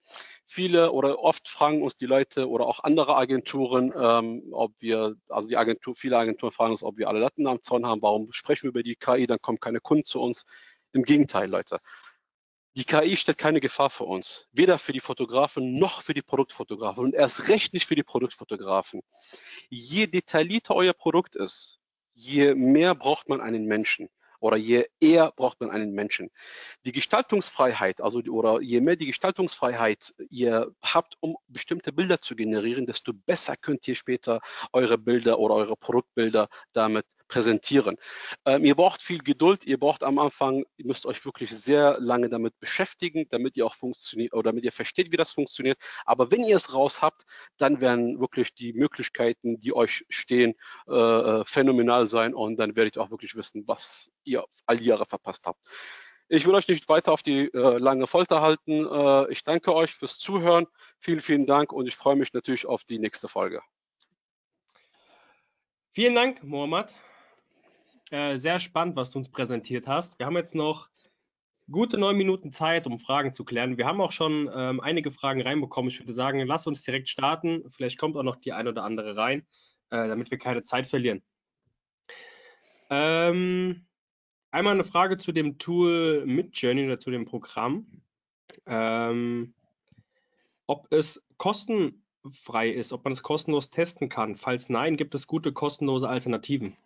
[0.45, 5.49] viele oder oft fragen uns die Leute oder auch andere Agenturen, ähm, ob wir, also
[5.49, 8.01] die Agentur, viele Agenturen fragen uns, ob wir alle Latten am Zaun haben.
[8.01, 9.27] Warum sprechen wir über die KI?
[9.27, 10.45] Dann kommen keine Kunden zu uns.
[10.93, 11.79] Im Gegenteil, Leute.
[12.77, 17.05] Die KI stellt keine Gefahr für uns, weder für die Fotografen noch für die Produktfotografen
[17.05, 19.01] und erst recht nicht für die Produktfotografen.
[19.69, 21.79] Je detaillierter euer Produkt ist,
[22.13, 24.09] je mehr braucht man einen Menschen
[24.41, 26.29] oder je eher braucht man einen Menschen.
[26.83, 32.85] Die Gestaltungsfreiheit, also oder je mehr die Gestaltungsfreiheit ihr habt, um bestimmte Bilder zu generieren,
[32.85, 34.41] desto besser könnt ihr später
[34.73, 37.97] eure Bilder oder eure Produktbilder damit präsentieren.
[38.45, 42.29] Ähm, ihr braucht viel Geduld, ihr braucht am Anfang, ihr müsst euch wirklich sehr lange
[42.29, 45.77] damit beschäftigen, damit ihr auch funktioniert oder damit ihr versteht, wie das funktioniert.
[46.05, 47.23] Aber wenn ihr es raus habt,
[47.57, 50.55] dann werden wirklich die Möglichkeiten, die euch stehen,
[50.87, 54.85] äh, äh phänomenal sein und dann werdet ihr auch wirklich wissen, was ihr all die
[54.85, 55.59] Jahre verpasst habt.
[56.27, 58.85] Ich will euch nicht weiter auf die äh, lange Folter halten.
[58.85, 60.65] Äh, ich danke euch fürs Zuhören.
[60.99, 63.61] Vielen, vielen Dank und ich freue mich natürlich auf die nächste Folge.
[65.91, 66.93] Vielen Dank, Mohammad.
[68.15, 70.19] Äh, sehr spannend, was du uns präsentiert hast.
[70.19, 70.89] Wir haben jetzt noch
[71.69, 73.77] gute neun Minuten Zeit, um Fragen zu klären.
[73.77, 75.91] Wir haben auch schon ähm, einige Fragen reinbekommen.
[75.91, 77.69] Ich würde sagen, lass uns direkt starten.
[77.69, 79.45] Vielleicht kommt auch noch die ein oder andere rein,
[79.89, 81.23] äh, damit wir keine Zeit verlieren.
[82.89, 83.85] Ähm,
[84.49, 88.01] einmal eine Frage zu dem Tool Midjourney oder zu dem Programm.
[88.65, 89.53] Ähm,
[90.67, 94.37] ob es kostenfrei ist, ob man es kostenlos testen kann.
[94.37, 96.77] Falls nein, gibt es gute kostenlose Alternativen.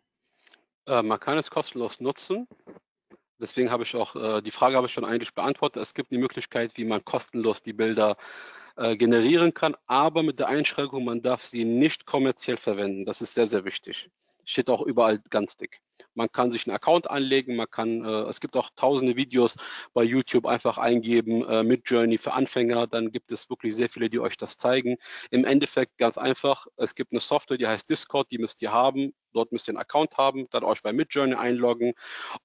[0.90, 2.48] Äh, man kann es kostenlos nutzen.
[3.40, 5.82] Deswegen habe ich auch, äh, die Frage habe ich schon eigentlich beantwortet.
[5.82, 8.18] Es gibt die Möglichkeit, wie man kostenlos die Bilder
[8.76, 13.06] äh, generieren kann, aber mit der Einschränkung, man darf sie nicht kommerziell verwenden.
[13.06, 14.10] Das ist sehr, sehr wichtig.
[14.46, 15.80] Steht auch überall ganz dick.
[16.16, 19.58] Man kann sich einen Account anlegen, man kann, äh, es gibt auch tausende Videos
[19.94, 24.10] bei YouTube einfach eingeben, äh, mit Journey für Anfänger, dann gibt es wirklich sehr viele,
[24.10, 24.98] die euch das zeigen.
[25.30, 29.14] Im Endeffekt ganz einfach, es gibt eine Software, die heißt Discord, die müsst ihr haben.
[29.34, 31.94] Dort müsst ihr einen Account haben, dann euch bei Midjourney einloggen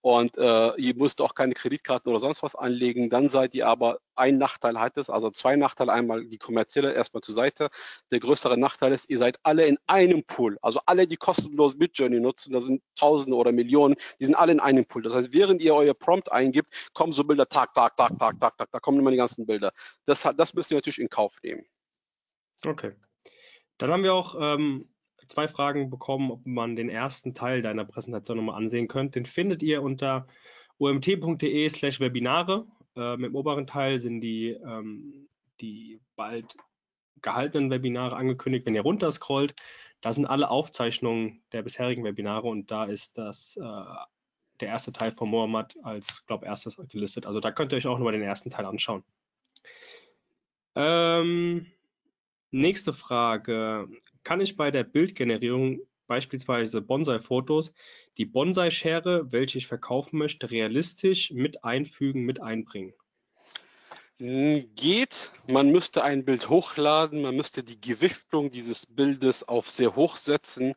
[0.01, 3.11] und äh, ihr müsst auch keine Kreditkarten oder sonst was anlegen.
[3.11, 7.22] Dann seid ihr aber, ein Nachteil hat es, also zwei Nachteile, einmal die kommerzielle erstmal
[7.22, 7.68] zur Seite.
[8.11, 10.59] Der größere Nachteil ist, ihr seid alle in einem Pool.
[10.62, 14.61] Also alle, die kostenlos Midjourney nutzen, da sind Tausende oder Millionen, die sind alle in
[14.61, 15.03] einem Pool.
[15.03, 18.57] Das heißt, während ihr euer Prompt eingibt, kommen so Bilder Tag, Tag, Tag, Tag, Tag,
[18.57, 19.72] Tag, da kommen immer die ganzen Bilder.
[20.07, 21.64] Das, das müsst ihr natürlich in Kauf nehmen.
[22.64, 22.93] Okay.
[23.78, 24.89] Dann haben wir auch ähm,
[25.29, 29.14] zwei Fragen bekommen, ob man den ersten Teil deiner Präsentation nochmal ansehen könnt.
[29.14, 30.27] Den findet ihr unter
[30.79, 32.66] omt.de slash Webinare.
[32.97, 35.29] Ähm, Im oberen Teil sind die, ähm,
[35.61, 36.57] die bald
[37.22, 38.66] gehaltenen Webinare angekündigt.
[38.66, 39.55] Wenn ihr runterscrollt,
[40.01, 43.95] da sind alle Aufzeichnungen der bisherigen Webinare und da ist das äh,
[44.61, 47.27] der erste Teil von Mohammed als, glaube erstes gelistet.
[47.27, 49.03] Also da könnt ihr euch auch nochmal den ersten Teil anschauen.
[50.77, 51.66] Ähm,
[52.51, 53.89] nächste Frage
[54.25, 57.72] kann ich bei der Bildgenerierung beispielsweise Bonsai-Fotos
[58.18, 62.95] die Bonsai-Schere, welche ich verkaufen möchte, realistisch mit einfügen, mit einbringen?
[64.18, 65.33] Hm, geht.
[65.49, 70.75] Man müsste ein Bild hochladen, man müsste die Gewichtung dieses Bildes auf sehr hoch setzen,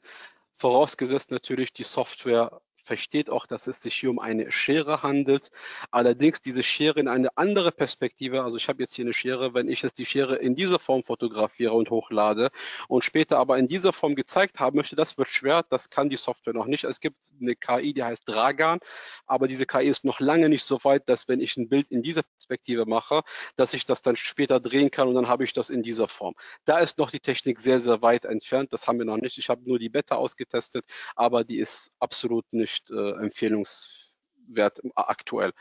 [0.56, 5.52] vorausgesetzt natürlich die Software versteht auch, dass es sich hier um eine Schere handelt.
[5.92, 9.70] Allerdings diese Schere in eine andere Perspektive, also ich habe jetzt hier eine Schere, wenn
[9.70, 12.50] ich jetzt die Schere in dieser Form fotografiere und hochlade
[12.88, 16.16] und später aber in dieser Form gezeigt haben möchte, das wird schwer, das kann die
[16.16, 16.86] Software noch nicht.
[16.86, 18.80] Es gibt eine KI, die heißt Dragan,
[19.26, 22.02] aber diese KI ist noch lange nicht so weit, dass wenn ich ein Bild in
[22.02, 23.22] dieser Perspektive mache,
[23.56, 26.34] dass ich das dann später drehen kann und dann habe ich das in dieser Form.
[26.66, 28.74] Da ist noch die Technik sehr, sehr weit entfernt.
[28.74, 29.38] Das haben wir noch nicht.
[29.38, 30.86] Ich habe nur die Beta ausgetestet,
[31.16, 35.54] aber die ist absolut nicht äh, empfehlungswert aktuell.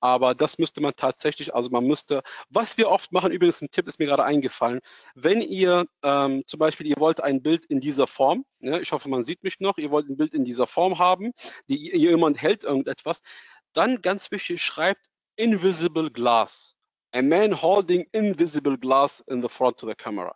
[0.00, 3.86] Aber das müsste man tatsächlich, also man müsste, was wir oft machen, übrigens ein Tipp
[3.86, 4.80] ist mir gerade eingefallen,
[5.14, 9.08] wenn ihr ähm, zum Beispiel, ihr wollt ein Bild in dieser Form, ja, ich hoffe,
[9.08, 11.32] man sieht mich noch, ihr wollt ein Bild in dieser Form haben,
[11.68, 13.22] die jemand hält irgendetwas,
[13.72, 15.06] dann ganz wichtig, schreibt
[15.36, 16.74] invisible glass.
[17.14, 20.34] A man holding invisible glass in the front of the camera.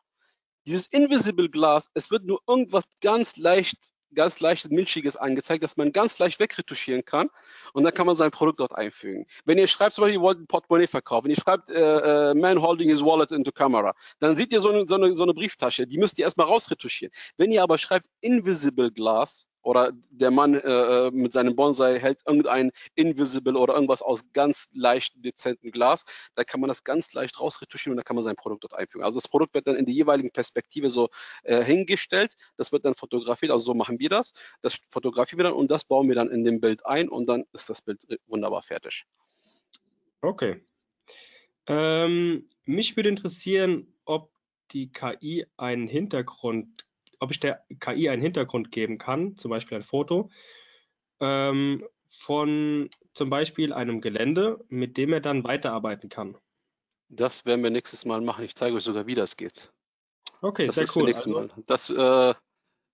[0.66, 5.92] Dieses invisible glass, es wird nur irgendwas ganz leicht ganz leichtes Milchiges angezeigt, dass man
[5.92, 7.30] ganz leicht wegretuschieren kann
[7.72, 9.26] und dann kann man sein Produkt dort einfügen.
[9.44, 12.60] Wenn ihr schreibt zum Beispiel, ihr wollt ein Portemonnaie verkaufen, ihr schreibt äh, äh, Man
[12.60, 15.86] holding his wallet into camera, dann seht ihr so eine, so eine, so eine Brieftasche,
[15.86, 17.12] die müsst ihr erstmal rausretuschieren.
[17.36, 22.20] Wenn ihr aber schreibt Invisible Glass, oder der Mann äh, äh, mit seinem Bonsai hält
[22.24, 26.04] irgendein Invisible oder irgendwas aus ganz leicht dezentem Glas.
[26.36, 29.02] Da kann man das ganz leicht rausretuschieren und da kann man sein Produkt dort einfügen.
[29.04, 31.08] Also das Produkt wird dann in die jeweiligen Perspektive so
[31.42, 32.36] äh, hingestellt.
[32.56, 33.50] Das wird dann fotografiert.
[33.50, 34.34] Also so machen wir das.
[34.62, 37.44] Das fotografieren wir dann und das bauen wir dann in dem Bild ein und dann
[37.52, 39.04] ist das Bild wunderbar fertig.
[40.20, 40.64] Okay.
[41.66, 44.30] Ähm, mich würde interessieren, ob
[44.70, 46.85] die KI einen Hintergrund
[47.18, 50.30] ob ich der KI einen Hintergrund geben kann, zum Beispiel ein Foto,
[51.20, 56.36] ähm, von zum Beispiel einem Gelände, mit dem er dann weiterarbeiten kann.
[57.08, 58.44] Das werden wir nächstes Mal machen.
[58.44, 59.72] Ich zeige euch sogar, wie das geht.
[60.40, 61.12] Okay, das sehr cool.
[61.12, 61.50] Also, Mal.
[61.66, 62.34] Das, äh,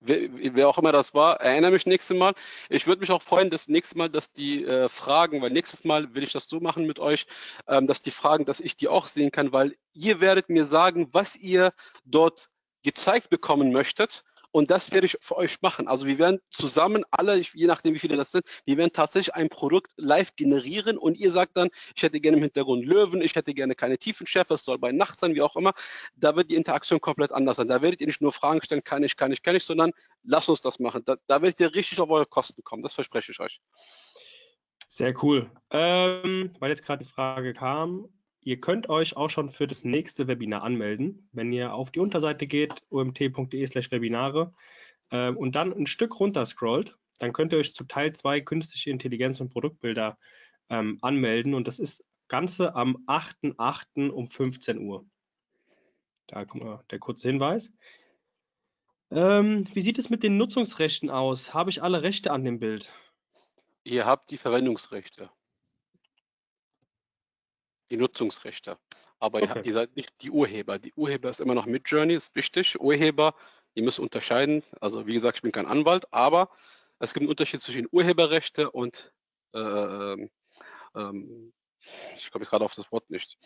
[0.00, 2.34] wer, wer, auch immer das war, erinnere mich nächstes Mal.
[2.68, 6.14] Ich würde mich auch freuen, das nächste Mal, dass die äh, Fragen, weil nächstes Mal
[6.14, 7.26] will ich das so machen mit euch,
[7.66, 11.08] ähm, dass die Fragen, dass ich die auch sehen kann, weil ihr werdet mir sagen,
[11.12, 11.72] was ihr
[12.04, 12.50] dort
[12.82, 14.24] gezeigt bekommen möchtet.
[14.52, 15.88] Und das werde ich für euch machen.
[15.88, 19.48] Also wir werden zusammen alle, je nachdem wie viele das sind, wir werden tatsächlich ein
[19.48, 23.54] Produkt live generieren und ihr sagt dann, ich hätte gerne im Hintergrund Löwen, ich hätte
[23.54, 25.72] gerne keine Tiefenschärfe, es soll bei Nacht sein, wie auch immer.
[26.16, 27.68] Da wird die Interaktion komplett anders sein.
[27.68, 30.50] Da werdet ihr nicht nur Fragen stellen, kann ich, kann ich, kann ich, sondern lasst
[30.50, 31.02] uns das machen.
[31.06, 32.82] Da, da werdet ihr richtig auf eure Kosten kommen.
[32.82, 33.58] Das verspreche ich euch.
[34.86, 35.50] Sehr cool.
[35.70, 38.10] Ähm, weil jetzt gerade die Frage kam,
[38.44, 42.48] Ihr könnt euch auch schon für das nächste Webinar anmelden, wenn ihr auf die Unterseite
[42.48, 44.52] geht, omt.de/webinare
[45.10, 48.90] äh, und dann ein Stück runter scrollt, dann könnt ihr euch zu Teil 2 Künstliche
[48.90, 50.18] Intelligenz und Produktbilder
[50.70, 54.08] ähm, anmelden und das ist Ganze am 8.8.
[54.10, 55.06] um 15 Uhr.
[56.26, 57.70] Da kommt mal der kurze Hinweis.
[59.10, 61.54] Ähm, wie sieht es mit den Nutzungsrechten aus?
[61.54, 62.90] Habe ich alle Rechte an dem Bild?
[63.84, 65.30] Ihr habt die Verwendungsrechte
[67.92, 68.78] die Nutzungsrechte.
[69.20, 69.60] Aber okay.
[69.60, 70.78] ihr, ihr, seid nicht die Urheber.
[70.78, 72.80] Die Urheber ist immer noch mit Journey, ist wichtig.
[72.80, 73.34] Urheber,
[73.74, 74.64] ihr müsst unterscheiden.
[74.80, 76.50] Also wie gesagt, ich bin kein Anwalt, aber
[76.98, 79.12] es gibt einen Unterschied zwischen Urheberrechte und
[79.54, 80.28] äh,
[80.96, 81.52] ähm,
[82.16, 83.36] ich komme jetzt gerade auf das Wort nicht.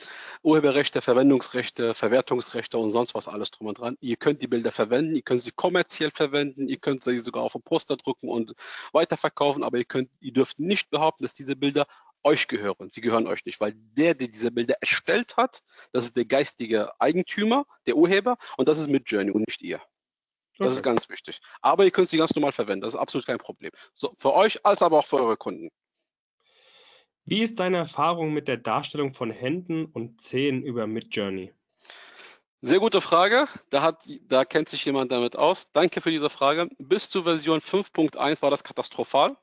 [0.42, 3.96] Urheberrechte, Verwendungsrechte, Verwertungsrechte und sonst was alles drum und dran.
[4.00, 7.54] Ihr könnt die Bilder verwenden, ihr könnt sie kommerziell verwenden, ihr könnt sie sogar auf
[7.54, 8.54] ein Poster drucken und
[8.92, 11.86] weiterverkaufen, aber ihr könnt, ihr dürft nicht behaupten, dass diese Bilder
[12.26, 12.90] euch gehören.
[12.90, 15.62] Sie gehören euch nicht, weil der, der diese Bilder erstellt hat,
[15.92, 19.80] das ist der geistige Eigentümer, der Urheber und das ist mit Journey und nicht ihr.
[20.58, 20.76] Das okay.
[20.76, 21.40] ist ganz wichtig.
[21.60, 22.82] Aber ihr könnt sie ganz normal verwenden.
[22.82, 23.70] Das ist absolut kein Problem.
[23.94, 25.70] So, für euch als aber auch für eure Kunden.
[27.24, 31.52] Wie ist deine Erfahrung mit der Darstellung von Händen und Zehen über Midjourney?
[32.62, 33.46] Sehr gute Frage.
[33.70, 35.70] Da, hat, da kennt sich jemand damit aus.
[35.72, 36.68] Danke für diese Frage.
[36.78, 39.36] Bis zur Version 5.1 war das katastrophal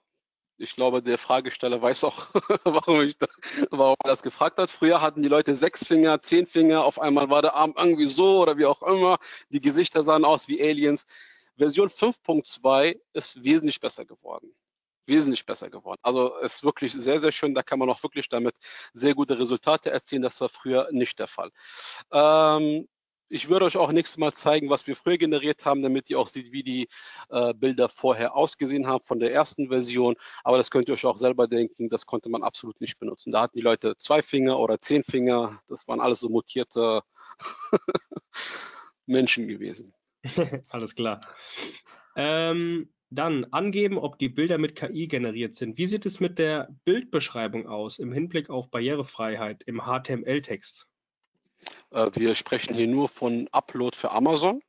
[0.57, 2.29] ich glaube, der Fragesteller weiß auch,
[2.63, 3.27] warum, da,
[3.71, 4.69] warum er das gefragt hat.
[4.69, 8.41] Früher hatten die Leute sechs Finger, zehn Finger, auf einmal war der Arm irgendwie so
[8.41, 9.17] oder wie auch immer.
[9.49, 11.05] Die Gesichter sahen aus wie Aliens.
[11.57, 14.53] Version 5.2 ist wesentlich besser geworden.
[15.05, 15.99] Wesentlich besser geworden.
[16.01, 17.53] Also ist wirklich sehr, sehr schön.
[17.53, 18.55] Da kann man auch wirklich damit
[18.93, 20.21] sehr gute Resultate erzielen.
[20.21, 21.51] Das war früher nicht der Fall.
[22.11, 22.87] Ähm,
[23.33, 26.27] ich würde euch auch nächstes Mal zeigen, was wir früher generiert haben, damit ihr auch
[26.27, 26.87] seht, wie die
[27.29, 30.15] äh, Bilder vorher ausgesehen haben von der ersten Version.
[30.43, 33.31] Aber das könnt ihr euch auch selber denken, das konnte man absolut nicht benutzen.
[33.31, 35.59] Da hatten die Leute zwei Finger oder zehn Finger.
[35.67, 37.01] Das waren alles so mutierte
[39.07, 39.95] Menschen gewesen.
[40.69, 41.21] alles klar.
[42.15, 45.77] Ähm, dann angeben, ob die Bilder mit KI generiert sind.
[45.79, 50.87] Wie sieht es mit der Bildbeschreibung aus im Hinblick auf Barrierefreiheit im HTML-Text?
[51.91, 54.61] Äh, wir sprechen hier nur von Upload für Amazon.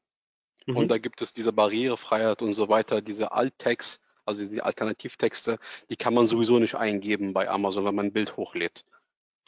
[0.66, 0.76] Mhm.
[0.76, 5.59] Und da gibt es diese Barrierefreiheit und so weiter, diese Alt-Tags Also die Alternativtexte,
[5.90, 8.84] die kann man sowieso nicht eingeben bei Amazon, wenn man ein Bild hochlädt.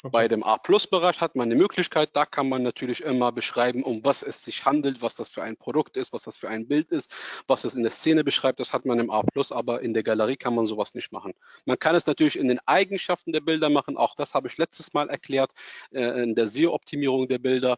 [0.07, 0.13] Okay.
[0.13, 4.23] Bei dem A-Plus-Bereich hat man eine Möglichkeit, da kann man natürlich immer beschreiben, um was
[4.23, 7.13] es sich handelt, was das für ein Produkt ist, was das für ein Bild ist,
[7.49, 8.61] was es in der Szene beschreibt.
[8.61, 11.35] Das hat man im A-Plus, aber in der Galerie kann man sowas nicht machen.
[11.65, 13.97] Man kann es natürlich in den Eigenschaften der Bilder machen.
[13.97, 15.51] Auch das habe ich letztes Mal erklärt,
[15.91, 17.77] äh, in der SEO-Optimierung der Bilder.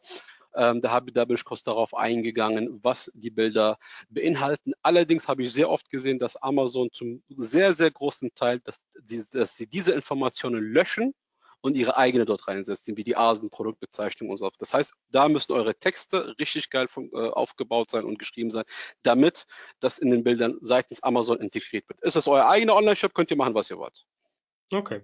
[0.55, 3.79] Ähm, da, habe, da bin ich kurz darauf eingegangen, was die Bilder
[4.11, 4.73] beinhalten.
[4.83, 9.23] Allerdings habe ich sehr oft gesehen, dass Amazon zum sehr, sehr großen Teil, dass, die,
[9.33, 11.15] dass sie diese Informationen löschen
[11.61, 14.51] und ihre eigene dort reinsetzen, wie die Asen, Produktbezeichnung und so.
[14.59, 18.65] Das heißt, da müssen eure Texte richtig geil von, äh, aufgebaut sein und geschrieben sein,
[19.03, 19.47] damit
[19.81, 22.01] das in den Bildern seitens Amazon integriert wird.
[22.01, 24.07] Ist das euer eigener Online-Shop, könnt ihr machen, was ihr wollt.
[24.71, 25.03] Okay.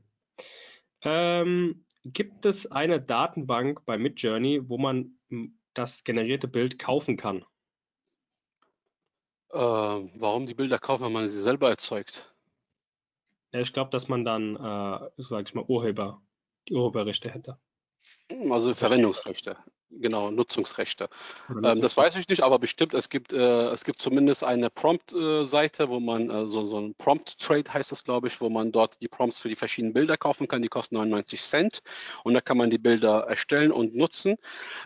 [1.03, 7.45] Ähm, gibt es eine Datenbank bei Midjourney, wo man hm, das generierte Bild kaufen kann?
[9.51, 12.35] Äh, warum die Bilder kaufen, wenn man sie selber erzeugt?
[13.53, 16.21] Ja, ich glaube, dass man dann, äh, sag ich mal, Urheber
[16.69, 17.59] die Urheberrechte hätte.
[18.51, 19.57] Also Verwendungsrechte
[20.01, 21.09] genau, Nutzungsrechte.
[21.51, 25.89] Ähm, das weiß ich nicht, aber bestimmt, es gibt, äh, es gibt zumindest eine Prompt-Seite,
[25.89, 29.09] wo man, äh, so, so ein Prompt-Trade heißt das, glaube ich, wo man dort die
[29.09, 30.63] Prompts für die verschiedenen Bilder kaufen kann.
[30.63, 31.83] Die kosten 99 Cent
[32.25, 34.37] und da kann man die Bilder erstellen und nutzen.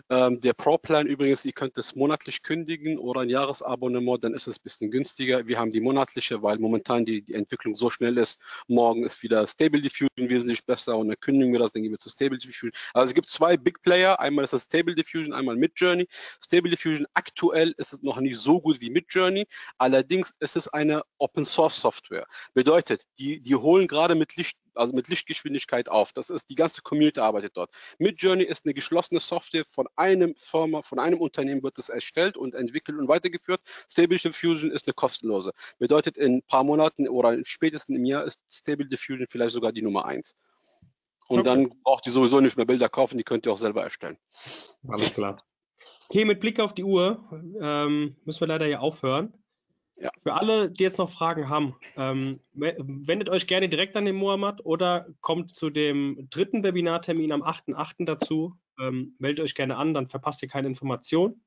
[0.09, 4.57] Ähm, der Pro-Plan übrigens, ihr könnt es monatlich kündigen oder ein Jahresabonnement, dann ist es
[4.57, 5.47] ein bisschen günstiger.
[5.47, 8.41] Wir haben die monatliche, weil momentan die, die Entwicklung so schnell ist.
[8.67, 11.99] Morgen ist wieder Stable Diffusion wesentlich besser und dann kündigen wir das, dann gehen wir
[11.99, 12.71] zu Stable Diffusion.
[12.93, 14.19] Also es gibt zwei Big Player.
[14.19, 16.07] Einmal ist das Stable Diffusion, einmal Midjourney.
[16.43, 19.47] Stable Diffusion aktuell ist es noch nicht so gut wie Midjourney,
[19.77, 22.27] allerdings ist es eine Open Source Software.
[22.53, 26.13] Bedeutet, die, die holen gerade mit Licht, also mit Lichtgeschwindigkeit auf.
[26.13, 27.71] Das ist die ganze Community arbeitet dort.
[27.97, 32.55] Midjourney ist eine geschlossene Software von einem Firma, von einem Unternehmen wird es erstellt und
[32.55, 33.61] entwickelt und weitergeführt.
[33.89, 35.51] Stable Diffusion ist eine kostenlose.
[35.79, 39.81] Bedeutet, in ein paar Monaten oder spätestens im Jahr ist Stable Diffusion vielleicht sogar die
[39.81, 40.35] Nummer eins.
[41.29, 41.49] Und okay.
[41.49, 44.17] dann braucht ihr sowieso nicht mehr Bilder kaufen, die könnt ihr auch selber erstellen.
[44.87, 45.37] Alles klar.
[46.09, 47.23] Okay, mit Blick auf die Uhr
[47.61, 49.33] ähm, müssen wir leider hier aufhören.
[49.95, 50.09] Ja.
[50.23, 54.65] Für alle, die jetzt noch Fragen haben, ähm, wendet euch gerne direkt an den Mohammed
[54.65, 58.05] oder kommt zu dem dritten Webinartermin am 8.8.
[58.05, 58.55] dazu.
[58.79, 61.41] Ähm, meldet euch gerne an, dann verpasst ihr keine Information.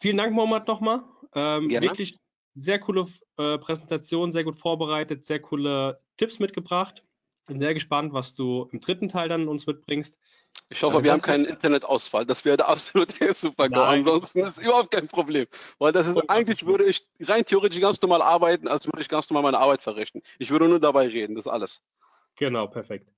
[0.00, 1.04] Vielen Dank, Mohammed, nochmal.
[1.36, 2.18] Ähm, wirklich
[2.54, 3.06] sehr coole
[3.36, 7.04] äh, Präsentation, sehr gut vorbereitet, sehr coole Tipps mitgebracht.
[7.46, 10.18] Bin sehr gespannt, was du im dritten Teil dann uns mitbringst.
[10.70, 12.24] Ich hoffe, wir haben keinen Internetausfall.
[12.24, 13.82] Das wäre der absolute super GO.
[13.82, 15.46] Ansonsten ist überhaupt kein Problem.
[15.78, 19.28] Weil das ist, eigentlich würde ich rein theoretisch ganz normal arbeiten, als würde ich ganz
[19.28, 20.22] normal meine Arbeit verrichten.
[20.38, 21.82] Ich würde nur dabei reden, das ist alles.
[22.36, 23.10] Genau, perfekt.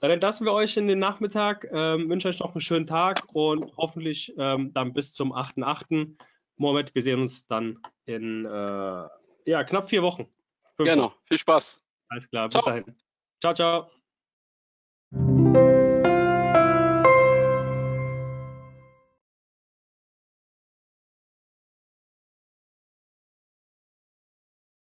[0.00, 3.76] Dann entlassen wir euch in den Nachmittag, ähm, wünsche euch noch einen schönen Tag und
[3.76, 6.16] hoffentlich ähm, dann bis zum 8.8.
[6.56, 9.08] Mohamed, wir sehen uns dann in äh,
[9.46, 10.26] ja, knapp vier Wochen.
[10.76, 11.14] Fünf genau, Wochen.
[11.24, 11.80] viel Spaß.
[12.08, 12.64] Alles klar, bis Ciao.
[12.64, 12.94] dahin.
[13.44, 14.03] Ciao, ciao.